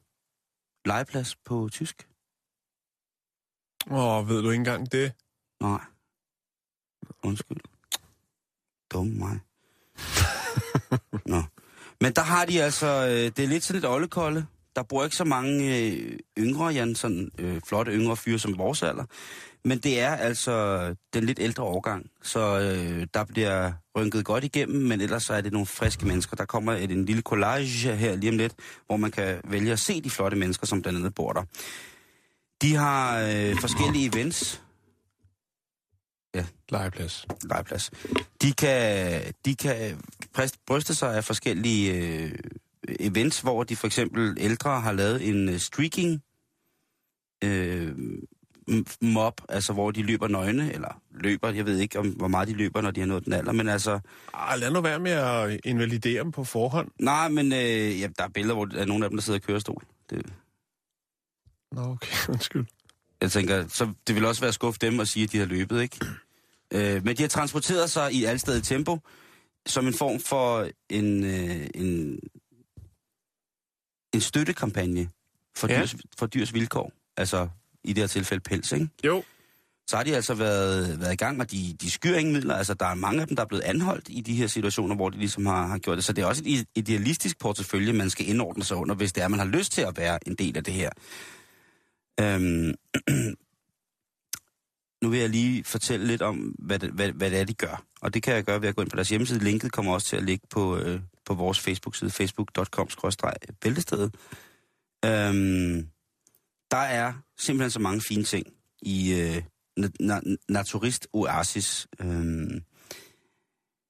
[0.85, 2.09] legeplads på tysk?
[3.91, 5.13] Åh, ved du ikke engang det?
[5.61, 5.81] Nej.
[7.23, 7.61] Undskyld.
[8.93, 9.41] Dum mig.
[11.33, 11.43] Nå.
[12.01, 14.47] Men der har de altså, øh, det er lidt sådan et oldekolde.
[14.77, 18.83] Der bor ikke så mange øh, yngre, Jan, sådan øh, flotte yngre fyre som vores
[18.83, 19.05] alder.
[19.65, 24.83] Men det er altså den lidt ældre årgang, så øh, der bliver rynket godt igennem,
[24.83, 26.37] men ellers så er det nogle friske mennesker.
[26.37, 28.55] Der kommer et, en lille collage her lige om lidt,
[28.87, 31.43] hvor man kan vælge at se de flotte mennesker, som blandt andet bor der.
[32.63, 34.63] De har øh, forskellige events.
[36.69, 37.27] Legeplads.
[37.43, 37.91] Legeplads.
[38.43, 40.03] De kan, de kan
[40.67, 42.33] bryste sig af forskellige øh,
[43.01, 46.23] events, hvor de for eksempel ældre har lavet en øh, streaking
[47.45, 47.95] øh,
[49.01, 52.53] mob, altså hvor de løber nøgne, eller løber, jeg ved ikke, om, hvor meget de
[52.55, 54.01] løber, når de har nået den alder, men altså,
[54.35, 56.89] Ah, lad nu være med at invalidere dem på forhånd.
[57.01, 59.39] nej, men øh, ja, der er billeder, hvor der er nogle af dem, der sidder
[59.39, 59.83] i kørestol.
[60.11, 60.27] Det,
[61.73, 62.65] Nå, okay, undskyld.
[63.21, 65.83] jeg tænker, så det vil også være skuff dem at sige, at de har løbet,
[65.83, 65.99] ikke?
[66.75, 68.99] Øh, men de har transporteret sig i alstedet tempo,
[69.67, 72.19] som en form for en, øh, en,
[74.15, 75.09] en støttekampagne
[75.57, 75.81] for, Ja.
[75.81, 76.93] dyrs, for dyrs vilkår.
[77.17, 77.49] Altså
[77.85, 78.89] i det her tilfælde pels, ikke?
[79.05, 79.23] Jo,
[79.87, 82.55] Så har de altså været, været i gang, og de, de skyr ingen midler.
[82.55, 85.09] Altså, der er mange af dem, der er blevet anholdt i de her situationer, hvor
[85.11, 86.05] de ligesom har, har gjort det.
[86.05, 89.29] Så det er også et idealistisk portefølje, man skal indordne sig under, hvis det er,
[89.29, 90.91] man har lyst til at være en del af det her.
[92.21, 92.75] Øhm,
[95.03, 97.85] nu vil jeg lige fortælle lidt om, hvad det, hvad, hvad det er, de gør.
[98.01, 99.45] Og det kan jeg gøre ved at gå ind på deres hjemmeside.
[99.45, 104.15] Linket kommer også til at ligge på, øh, på vores Facebook-side, facebook.com-bæltestedet.
[105.05, 105.89] Øhm,
[106.71, 108.47] der er simpelthen så mange fine ting
[108.83, 109.37] i øh,
[109.81, 111.87] na- na- Naturist Oasis.
[112.01, 112.63] Øhm,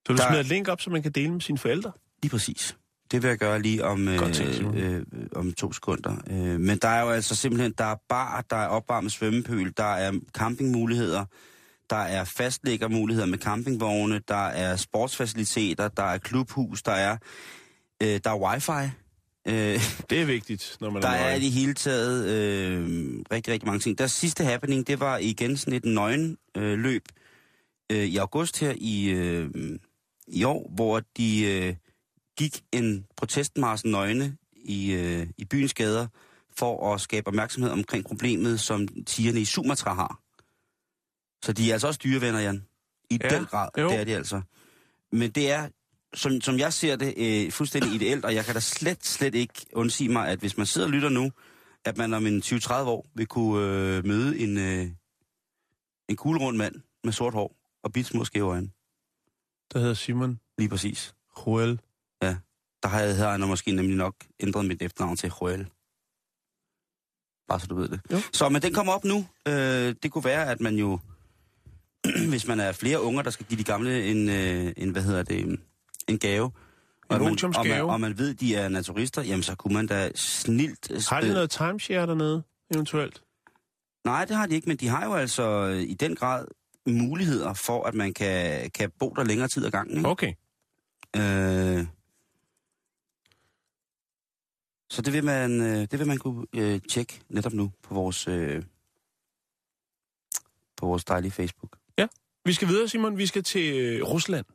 [0.06, 1.92] så du Der- smider et link op, så man kan dele med sine forældre?
[2.22, 2.76] Lige præcis.
[3.12, 4.76] Det vil jeg gøre lige om, øh, Godt tænkt, Simon.
[4.78, 5.02] øh, øh,
[5.34, 6.16] om to sekunder.
[6.30, 9.84] Øh, men der er jo altså simpelthen, der er bar, der er opvarmet svømmepøl, der
[9.94, 11.24] er campingmuligheder,
[11.90, 17.16] der er fastlæggermuligheder med campingvogne, der er sportsfaciliteter, der er klubhus, der er,
[18.02, 18.90] øh, der er wifi.
[19.48, 22.84] Øh, Det er vigtigt, når man der er er i det hele taget øh,
[23.32, 23.98] rigtig, rigtig mange ting.
[23.98, 27.02] Der sidste happening, det var igen sådan et nøgen øh, løb
[27.92, 29.50] øh, i august her i, øh,
[30.28, 31.74] i år, hvor de øh,
[32.42, 36.06] gik en protestmarsen nøgne i, øh, i byens gader
[36.56, 40.20] for at skabe opmærksomhed omkring problemet, som tigerne i Sumatra har.
[41.44, 42.66] Så de er altså også dyrevenner, Jan.
[43.10, 43.88] I ja, den grad, jo.
[43.88, 44.40] det er de altså.
[45.12, 45.68] Men det er,
[46.14, 49.66] som, som jeg ser det, øh, fuldstændig ideelt, og jeg kan da slet, slet ikke
[49.72, 51.32] undsige mig, at hvis man sidder og lytter nu,
[51.84, 54.90] at man om en 20-30 år vil kunne øh, møde en, øh,
[56.08, 56.74] en kuglerund mand
[57.04, 58.70] med sort hår og bit små skæve øjne.
[59.72, 61.14] Der hedder Simon Lige præcis.
[61.46, 61.80] Joel.
[62.82, 65.66] Der har jeg, havde måske nemlig nok ændret mit efternavn til Joel.
[67.48, 68.00] Bare så du ved det.
[68.12, 68.18] Jo.
[68.32, 69.26] Så men den kommer op nu.
[69.48, 70.98] Øh, det kunne være, at man jo,
[72.30, 75.22] hvis man er flere unger, der skal give de gamle en, øh, en hvad hedder
[75.22, 75.60] det,
[76.08, 76.50] en gave.
[77.08, 80.10] Og man, og, man, og man ved, de er naturister, jamen så kunne man da
[80.14, 81.08] snilt...
[81.08, 82.42] Har de øh, noget timeshare dernede,
[82.74, 83.22] eventuelt?
[84.04, 86.46] Nej, det har de ikke, men de har jo altså øh, i den grad
[86.86, 89.96] muligheder for, at man kan, kan bo der længere tid ad gangen.
[89.96, 90.08] Ikke?
[90.08, 90.32] Okay.
[91.16, 91.86] Øh,
[94.91, 98.27] så det vil man, øh, det vil man kunne øh, tjekke netop nu på vores,
[98.27, 98.63] øh,
[100.77, 101.77] på vores dejlige Facebook.
[102.47, 103.17] Vi skal videre, Simon.
[103.17, 104.45] Vi skal til øh, Rusland.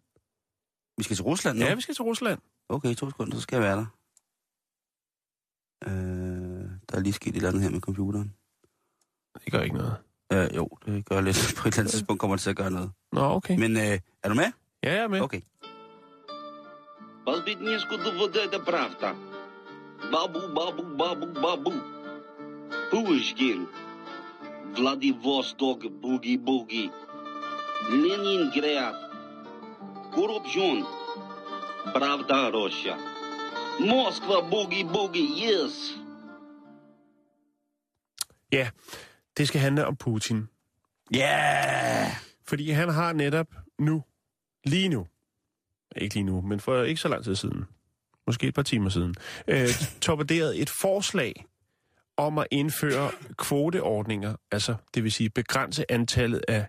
[0.96, 1.64] Vi skal til Rusland nu?
[1.64, 2.38] Ja, vi skal til Rusland.
[2.68, 3.86] Okay, to sekunder, så skal jeg være der.
[5.86, 8.34] Øh, der er lige sket et eller andet her med computeren.
[9.44, 9.96] Det gør ikke noget.
[10.32, 11.54] Øh, jo, det gør lidt.
[11.58, 12.90] På et eller andet tidspunkt kommer det til at gøre noget.
[13.12, 13.58] Nå, okay.
[13.58, 14.52] Men øh, er du med?
[14.82, 15.20] Ja, jeg er med.
[15.20, 15.40] Okay.
[17.24, 19.14] Полбеднешку доводе это правда.
[20.11, 21.73] Babu, babu, babu, babu.
[22.91, 23.67] Pushkin.
[24.75, 26.91] Vladivostok, boogie, boogie.
[27.89, 28.95] Leningrad.
[30.11, 30.83] Korobjon.
[31.93, 32.95] Pravda, Russia.
[33.79, 35.97] Moskva, boogie, boogie, yes.
[38.51, 38.69] Ja,
[39.37, 40.49] det skal handle om Putin.
[41.13, 41.19] Ja!
[41.19, 42.11] Yeah!
[42.47, 43.47] Fordi han har netop
[43.79, 44.03] nu,
[44.65, 45.07] lige nu,
[45.95, 47.65] ikke lige nu, men for ikke så lang tid siden,
[48.27, 49.15] måske et par timer siden,
[49.47, 49.67] øh,
[50.01, 51.45] torpederet et forslag
[52.17, 56.65] om at indføre kvoteordninger, altså det vil sige begrænse antallet af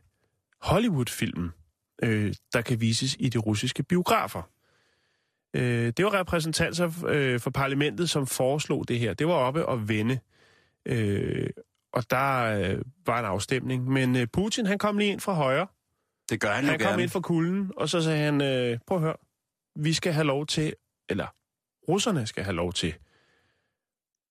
[0.61, 1.50] Hollywood-film,
[2.02, 4.42] øh, der kan vises i de russiske biografer.
[5.54, 9.14] Øh, det var repræsentanter øh, for parlamentet, som foreslog det her.
[9.14, 10.18] Det var oppe og vende.
[10.86, 11.50] Øh,
[11.92, 13.84] og der øh, var en afstemning.
[13.88, 15.66] Men øh, Putin, han kom lige ind fra højre.
[16.30, 17.02] Det gør han jo Han kom gerne.
[17.02, 19.16] ind fra kulden, og så sagde han, øh, prøv at høre,
[19.76, 20.74] vi skal have lov til,
[21.09, 21.26] eller
[21.89, 22.95] russerne skal have lov til,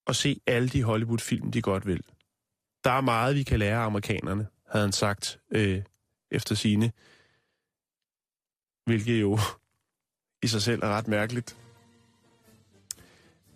[0.08, 2.03] at se alle de Hollywood-film, de godt vil.
[2.84, 5.82] Der er meget, vi kan lære af amerikanerne, havde han sagt øh,
[6.32, 6.91] efter sine.
[8.86, 9.39] Hvilket jo
[10.43, 11.58] i sig selv er ret mærkeligt.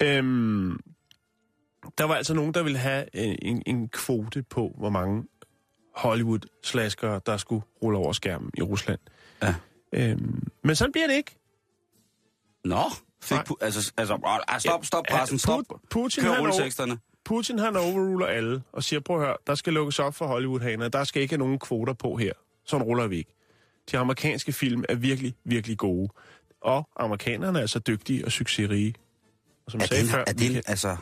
[0.04, 0.80] Øhm,
[1.98, 5.28] der var altså nogen, der ville have øh, en, en kvote på, hvor mange
[5.96, 9.00] Hollywood-slaskere, der skulle rulle over skærmen i Rusland.
[9.42, 9.56] Ja.
[9.94, 11.38] Øhm, men sådan bliver det ikke.
[12.66, 12.84] Nå,
[13.24, 15.64] fik pu- altså, altså, ah, stop, stop pressen, stop.
[15.74, 16.98] Pu- Putin, Kør rulleteksterne.
[17.26, 20.90] Putin han overruler alle og siger, prøv at høre, der skal lukkes op for Hollywood-haner.
[20.90, 22.34] Der skal ikke have nogen kvoter på her.
[22.66, 23.36] Sådan ruller vi ikke.
[23.92, 26.10] De amerikanske film er virkelig, virkelig gode.
[26.62, 28.94] Og amerikanerne er så dygtige og succesrige.
[29.66, 30.98] Og som Er sagde det, før, er vi det en, kan- altså...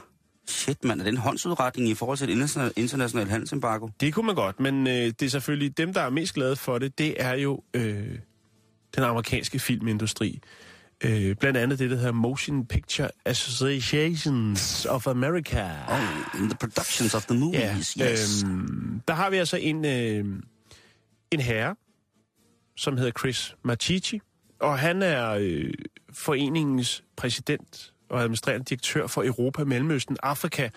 [0.47, 3.87] Shit, mand, er det en håndsudretning i forhold til et international, international handelsembargo?
[3.99, 6.77] Det kunne man godt, men øh, det er selvfølgelig dem, der er mest glade for
[6.77, 8.19] det, det er jo øh,
[8.95, 10.39] den amerikanske filmindustri.
[11.03, 15.69] Øh, blandt andet det, der hedder Motion Picture Associations of America.
[15.89, 18.43] Oh, in the productions of the movies, yes.
[18.43, 20.25] øhm, der har vi altså en, øh,
[21.31, 21.75] en herre,
[22.77, 24.21] som hedder Chris Machici,
[24.59, 25.73] og han er øh,
[26.13, 30.69] foreningens præsident og administrerende direktør for Europa, Mellemøsten, Afrika,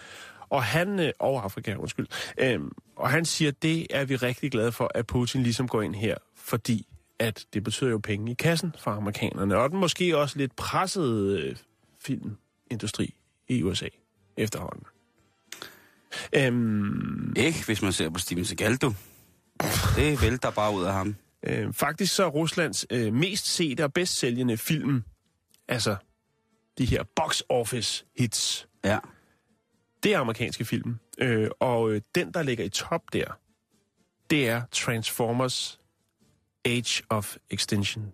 [0.49, 2.07] og han, øh, og Afrika, undskyld,
[2.39, 5.95] øhm, og han siger, det er vi rigtig glade for, at Putin ligesom går ind
[5.95, 6.87] her, fordi
[7.23, 11.41] at det betyder jo penge i kassen for amerikanerne, og den måske også lidt pressede
[11.41, 11.57] øh,
[12.01, 13.15] filmindustri
[13.49, 13.89] i USA
[14.37, 14.85] efterhånden.
[16.33, 18.95] Øhm, Ikke, hvis man ser på Steven Seagal, du.
[19.97, 21.17] Det vælter bare ud af ham.
[21.43, 25.03] øh, faktisk så er Ruslands øh, mest sete og bedst sælgende film,
[25.69, 25.97] altså
[26.79, 28.99] de her box office hits, Ja.
[30.03, 30.99] det er amerikanske film.
[31.19, 33.25] Øh, og øh, den, der ligger i top der,
[34.31, 35.81] det er Transformers
[36.65, 38.13] Age of Extinction.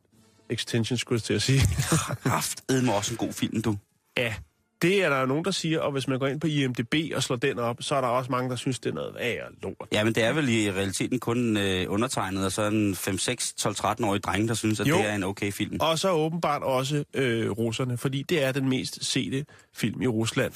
[0.51, 1.61] Extinction, skulle jeg til at sige.
[2.31, 3.77] Haft edme også en god film, du.
[4.17, 4.35] ja,
[4.83, 7.23] det er der jo nogen, der siger, og hvis man går ind på IMDb og
[7.23, 9.53] slår den op, så er der også mange, der synes, det er noget af og
[9.63, 9.89] lort.
[9.93, 13.53] Ja, men det er vel i realiteten kun øh, undertegnet og så en 5, 6,
[13.53, 14.97] 12, 13-årig dreng, der synes, at Jo.
[14.97, 15.77] det er en okay film.
[15.81, 20.53] Og så åbenbart også øh, russerne, fordi det er den mest sete film i Rusland.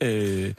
[0.00, 0.54] Øh,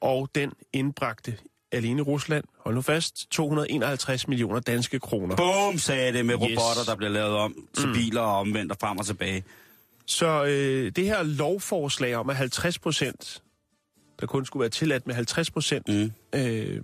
[0.00, 1.36] og den indbragte
[1.72, 5.36] alene Rusland, hold nu fast, 251 millioner danske kroner.
[5.36, 6.42] Boom, sagde det med Yes.
[6.42, 9.44] robotter, der bliver lavet om til biler og omvendt og frem og tilbage.
[10.06, 13.42] Så øh, det her lovforslag om, at 50 procent,
[14.20, 16.12] der kun skulle være tilladt med 50 procent, Mm.
[16.40, 16.80] øh,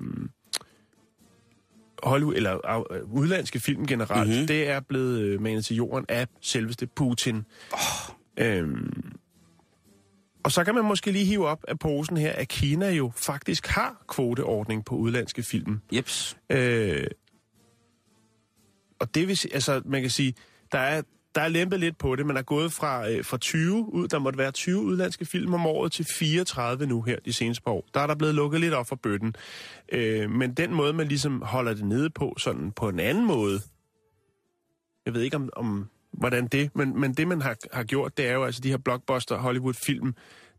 [2.03, 4.31] Hollywood, eller øh, udlandske film generelt, Mhm.
[4.31, 4.47] mm-hmm.
[4.47, 7.45] det er blevet øh, manet til jorden af selveste Putin.
[7.73, 7.79] Oh.
[8.37, 9.13] Øhm,
[10.45, 13.67] og så kan man måske lige hive op af posen her, at Kina jo faktisk
[13.67, 15.81] har kvoteordning på udlandske film.
[15.93, 16.37] Jeps.
[16.51, 17.07] Øh,
[18.99, 20.35] og det vil sige, altså man kan sige,
[20.73, 21.03] der er,
[21.35, 24.19] der er lempet lidt på det, man er gået fra, øh, fra 20 ud, der
[24.19, 27.89] måtte være 20 udlandske film om året til 34 nu her de seneste par år.
[27.95, 29.35] Der er der blevet lukket lidt op for bøtten.
[29.93, 33.61] Øh, men den måde, man ligesom holder det nede på, sådan på en anden måde,
[35.07, 38.29] jeg ved ikke om, om hvordan det, men, men det man har, har gjort, det
[38.29, 40.15] er jo altså de her blockbuster Hollywood-film,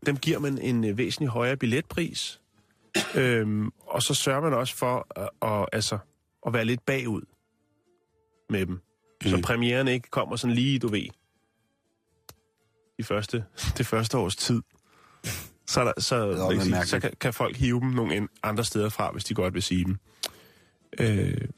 [0.06, 2.40] dem giver man en øh, væsentlig højere billetpris.
[3.14, 5.98] Øhm, og så sørger man også for at, at, altså,
[6.46, 7.22] at være lidt bagud
[8.50, 8.80] med dem.
[9.24, 9.30] Mm.
[9.30, 11.06] Så premieren ikke kommer sådan lige, du ved,
[12.98, 13.44] de første,
[13.78, 14.62] det første års tid.
[15.66, 18.88] Så, er der, så, kan sige, så kan, kan folk hive dem nogle andre steder
[18.88, 19.98] fra, hvis de godt vil sige dem.
[21.00, 21.48] Øh,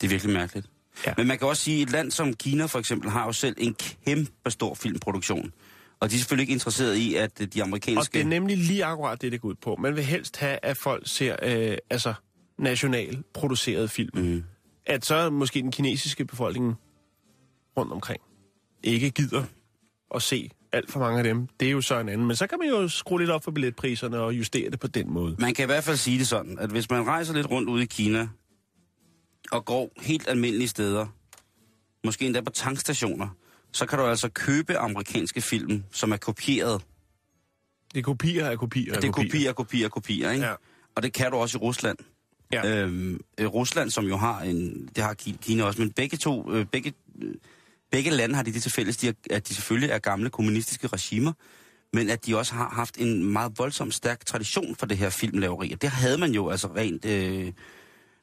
[0.00, 0.70] Det er virkelig mærkeligt.
[1.06, 1.12] Ja.
[1.16, 3.56] Men man kan også sige, at et land som Kina for eksempel har jo selv
[3.58, 3.76] en
[4.06, 5.52] kæmpe stor filmproduktion.
[6.00, 8.18] Og de er selvfølgelig ikke interesseret i, at de og amerikanske...
[8.18, 9.76] det er nemlig lige akkurat det, det går ud på.
[9.76, 12.14] Man vil helst have, at folk ser øh, altså
[12.58, 14.10] national produceret film.
[14.14, 14.44] Mm.
[14.86, 16.74] At så måske den kinesiske befolkning
[17.76, 18.20] rundt omkring
[18.82, 19.44] ikke gider
[20.14, 22.26] at se alt for mange af dem, det er jo så en anden.
[22.26, 25.12] Men så kan man jo skrue lidt op for billetpriserne og justere det på den
[25.12, 25.36] måde.
[25.38, 27.82] Man kan i hvert fald sige det sådan, at hvis man rejser lidt rundt ude
[27.82, 28.28] i Kina,
[29.52, 31.06] og går helt almindelige steder,
[32.04, 33.28] måske endda på tankstationer,
[33.72, 36.82] så kan du altså købe amerikanske film, som er kopieret.
[37.94, 40.46] Det er kopier af kopier af Det er kopier, kopier, kopier, ikke?
[40.46, 40.54] Ja.
[40.96, 41.98] Og det kan du også i Rusland.
[42.52, 42.76] Ja.
[42.82, 46.52] Øhm, øh, Rusland, som jo har en, det har Ki- Kina også, men begge to,
[46.52, 46.92] øh, begge,
[47.22, 47.34] øh,
[47.92, 50.86] begge lande har de det til fælles, de er, at de selvfølgelig er gamle kommunistiske
[50.86, 51.32] regimer,
[51.92, 55.72] men at de også har haft en meget voldsom stærk tradition for det her filmlaveri.
[55.72, 57.52] Og det havde man jo altså rent, øh,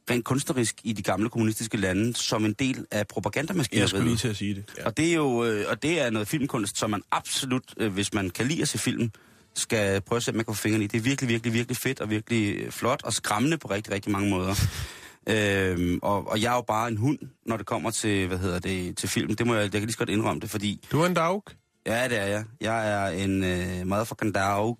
[0.09, 3.89] rent kunstnerisk i de gamle kommunistiske lande som en del af Jeg propagandamaskineriet.
[3.89, 4.63] skulle lige til at sige det.
[4.77, 4.85] Ja.
[4.85, 8.13] Og det er jo øh, og det er noget filmkunst, som man absolut, øh, hvis
[8.13, 9.11] man kan lide at se film,
[9.55, 10.87] skal prøve at sætte med på fingrene i.
[10.87, 14.29] Det er virkelig, virkelig, virkelig fedt og virkelig flot og skræmmende på rigtig, rigtig mange
[14.29, 14.55] måder.
[15.29, 18.59] øhm, og, og jeg er jo bare en hund, når det kommer til, hvad hedder
[18.59, 19.35] det, til film.
[19.35, 21.43] Det må jeg, jeg kan lige så godt indrømme det, fordi Du er en dog.
[21.85, 22.43] Ja, det er jeg.
[22.61, 24.77] Jeg er en øh, motherfucking dog.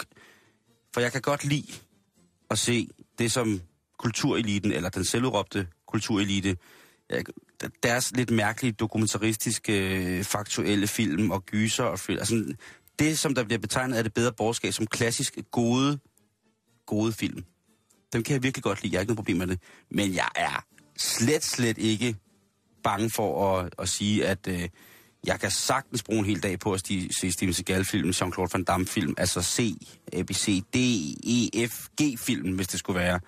[0.94, 1.74] For jeg kan godt lide
[2.52, 2.88] at se
[3.20, 3.62] det som
[3.98, 6.58] kultureliten, eller den selvudråbte kulturelite,
[7.84, 12.20] deres lidt mærkelige dokumentaristiske, øh, faktuelle film og gyser og film.
[12.20, 12.56] Altså,
[13.00, 16.00] det, som der bliver betegnet af det bedre borgerskab som klassisk gode,
[16.86, 17.44] gode film.
[18.14, 18.94] Dem kan jeg virkelig godt lide.
[18.94, 19.60] Jeg har ikke noget problem med det.
[19.92, 20.66] Men jeg er
[20.98, 22.16] slet, slet ikke
[22.84, 24.70] bange for at, at sige, at øh,
[25.26, 28.64] jeg kan sagtens bruge en hel dag på at sti, se Steven Seagal-film, Jean-Claude Van
[28.64, 29.78] Damme-film, altså C,
[30.14, 30.78] ABC, D,
[31.24, 33.20] E, F, G-film, hvis det skulle være.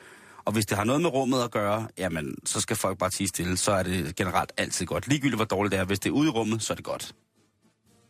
[0.48, 3.28] Og hvis det har noget med rummet at gøre, jamen, så skal folk bare tige
[3.28, 3.58] stille.
[3.58, 5.08] Så er det generelt altid godt.
[5.08, 5.86] Ligegyldigt hvor dårligt det er.
[5.86, 7.16] Hvis det er ude i rummet, så er det godt.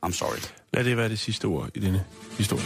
[0.05, 0.37] I'm sorry.
[0.73, 2.05] Lad det være det sidste ord i denne
[2.37, 2.63] historie.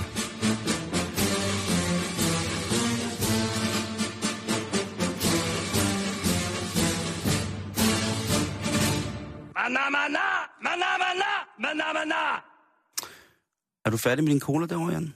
[13.86, 15.14] Er du færdig med din cola derovre, Jan?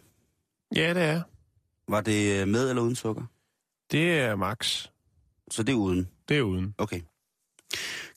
[0.75, 1.21] Ja, det er.
[1.87, 3.23] Var det øh, med eller uden sukker?
[3.91, 4.87] Det er max.
[5.51, 6.09] Så det er uden.
[6.29, 6.75] Det er uden.
[6.77, 7.01] Okay.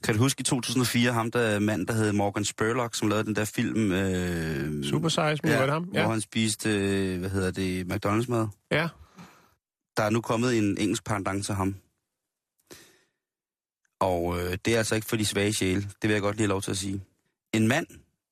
[0.04, 3.36] Kan du huske i 2004, ham der mand, der hed Morgan Spurlock, som lavede den
[3.36, 3.92] der film...
[3.92, 5.82] Øh, Super size me, ja, var det ham?
[5.84, 6.08] hvor Ja.
[6.10, 8.48] han spiste, øh, hvad hedder det, McDonald's-mad.
[8.70, 8.88] ja.
[9.96, 11.74] Der er nu kommet en engelsk pendant til ham.
[14.00, 15.80] Og øh, det er altså ikke for de svage sjæle.
[15.82, 17.00] Det vil jeg godt lige have lov til at sige.
[17.52, 17.86] En mand,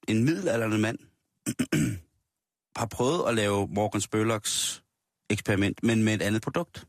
[0.09, 0.99] en middelalderende mand,
[2.80, 4.82] har prøvet at lave Morgan Spurlocks
[5.30, 6.87] eksperiment, men med et andet produkt.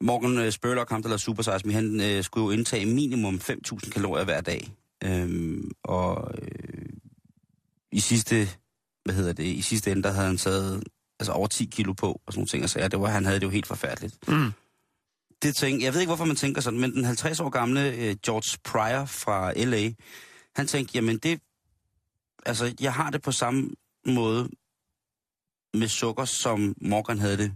[0.00, 3.34] Morgan øh, Spurlock, ham der lavede Super Size Me, han øh, skulle jo indtage minimum
[3.34, 4.68] 5.000 kalorier hver dag.
[5.04, 6.86] Øhm, og øh,
[7.92, 8.48] i sidste,
[9.04, 10.84] hvad hedder det, i sidste ende, der havde han taget
[11.20, 12.88] altså over 10 kilo på, og sådan nogle ting, og sager.
[12.88, 14.28] Det var, han havde det jo helt forfærdeligt.
[14.28, 14.52] Mm.
[15.42, 18.16] Det tænk, jeg ved ikke, hvorfor man tænker sådan, men den 50 år gamle øh,
[18.24, 19.90] George Pryor fra L.A.,
[20.56, 21.40] han tænkte, jamen det,
[22.46, 23.70] altså jeg har det på samme
[24.06, 24.48] måde
[25.74, 27.52] med sukker, som Morgan havde det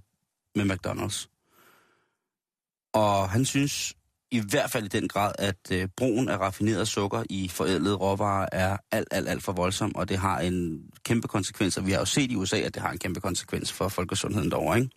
[0.54, 1.39] med McDonald's.
[2.92, 3.94] Og han synes
[4.30, 8.48] i hvert fald i den grad, at øh, brugen af raffineret sukker i forædlede råvarer
[8.52, 11.98] er alt, alt, alt for voldsom, og det har en kæmpe konsekvens, og vi har
[11.98, 14.90] jo set i USA, at det har en kæmpe konsekvens for folkesundheden derovre, ikke?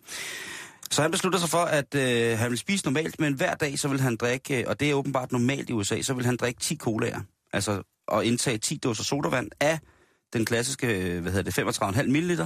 [0.90, 3.88] Så han beslutter sig for, at øh, han vil spise normalt, men hver dag så
[3.88, 6.60] vil han drikke, øh, og det er åbenbart normalt i USA, så vil han drikke
[6.60, 7.20] 10 colaer.
[7.52, 9.78] Altså og indtage 10 dåser sodavand af
[10.32, 12.40] den klassiske, øh, hvad hedder det, 35,5 ml.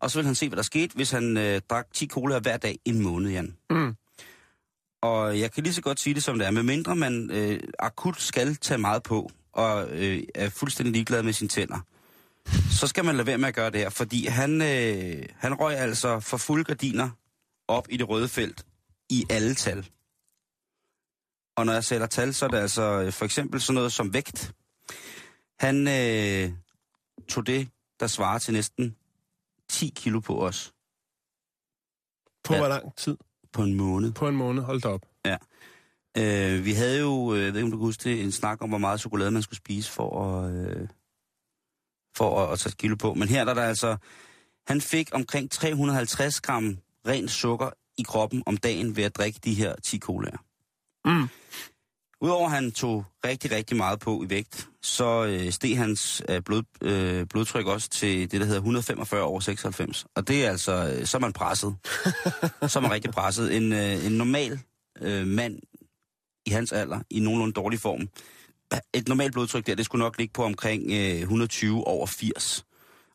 [0.00, 2.56] Og så vil han se, hvad der skete, hvis han øh, drak 10 colaer hver
[2.56, 3.56] dag i en måned, Jan.
[3.70, 3.94] Mm.
[5.02, 6.50] Og jeg kan lige så godt sige det, som det er.
[6.50, 11.32] Med mindre man øh, akut skal tage meget på, og øh, er fuldstændig ligeglad med
[11.32, 11.78] sine tænder,
[12.70, 13.90] så skal man lade være med at gøre det her.
[13.90, 17.10] Fordi han, øh, han røg altså for fulde gardiner
[17.68, 18.66] op i det røde felt
[19.10, 19.88] i alle tal.
[21.56, 24.12] Og når jeg sætter tal, så er det altså øh, for eksempel sådan noget som
[24.14, 24.52] vægt.
[25.60, 26.52] Han øh,
[27.28, 27.68] tog det,
[28.00, 28.96] der svarer til næsten
[29.68, 30.74] 10 kilo på os
[32.44, 32.58] På Ja.
[32.60, 33.16] hvor lang tid?
[33.52, 34.12] På en måned.
[34.12, 34.62] På en måned.
[34.62, 35.06] Hold da op.
[36.18, 38.62] Øh, vi havde jo, øh, jeg ved ikke om du kan huske det, en snak
[38.62, 40.88] om, hvor meget chokolade man skulle spise for at, øh,
[42.16, 43.14] for at, at tage kilo på.
[43.14, 43.96] Men her der er der altså,
[44.66, 49.54] han fik omkring 350 gram ren sukker i kroppen om dagen ved at drikke de
[49.54, 50.38] her 10 colaer.
[51.04, 51.28] Mm.
[52.20, 56.42] Udover at han tog rigtig, rigtig meget på i vægt, så øh, steg hans øh,
[56.42, 60.06] blod, øh, blodtryk også til det, der hedder 145 over 96.
[60.14, 61.76] Og det er altså, øh, så er man presset.
[62.72, 63.56] så er man rigtig presset.
[63.56, 64.60] En, øh, en normal
[65.00, 65.58] øh, mand
[66.46, 68.08] i hans alder, i nogenlunde dårlig form,
[68.94, 72.64] et normalt blodtryk der, det skulle nok ligge på omkring øh, 120 over 80.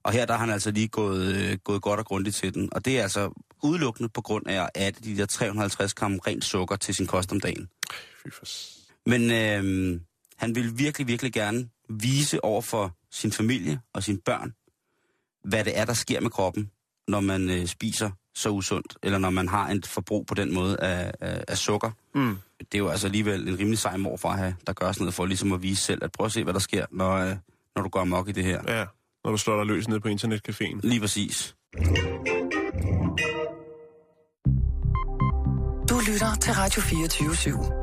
[0.03, 2.69] Og her der har han altså lige gået, øh, gået godt og grundigt til den.
[2.71, 3.31] Og det er altså
[3.63, 7.39] udelukkende på grund af at de der 350 gram rent sukker til sin kost om
[7.39, 7.69] dagen.
[8.23, 8.45] Fy for...
[9.05, 9.99] Men øh,
[10.37, 14.53] han ville virkelig, virkelig gerne vise over for sin familie og sine børn,
[15.43, 16.71] hvad det er, der sker med kroppen,
[17.07, 20.79] når man øh, spiser så usundt, eller når man har et forbrug på den måde
[20.79, 21.91] af, af, af sukker.
[22.15, 22.37] Mm.
[22.59, 25.03] Det er jo altså alligevel en rimelig sej mor for at have, der gør sådan
[25.03, 27.35] noget for ligesom at vise selv, at prøv at se, hvad der sker, når, øh,
[27.75, 28.61] når du går amok i det her.
[28.67, 28.85] Ja,
[29.23, 30.79] når du slår dig løs ned på internetcaféen.
[30.83, 31.55] Lige præcis.
[35.89, 37.82] Du lytter til Radio 24 /7.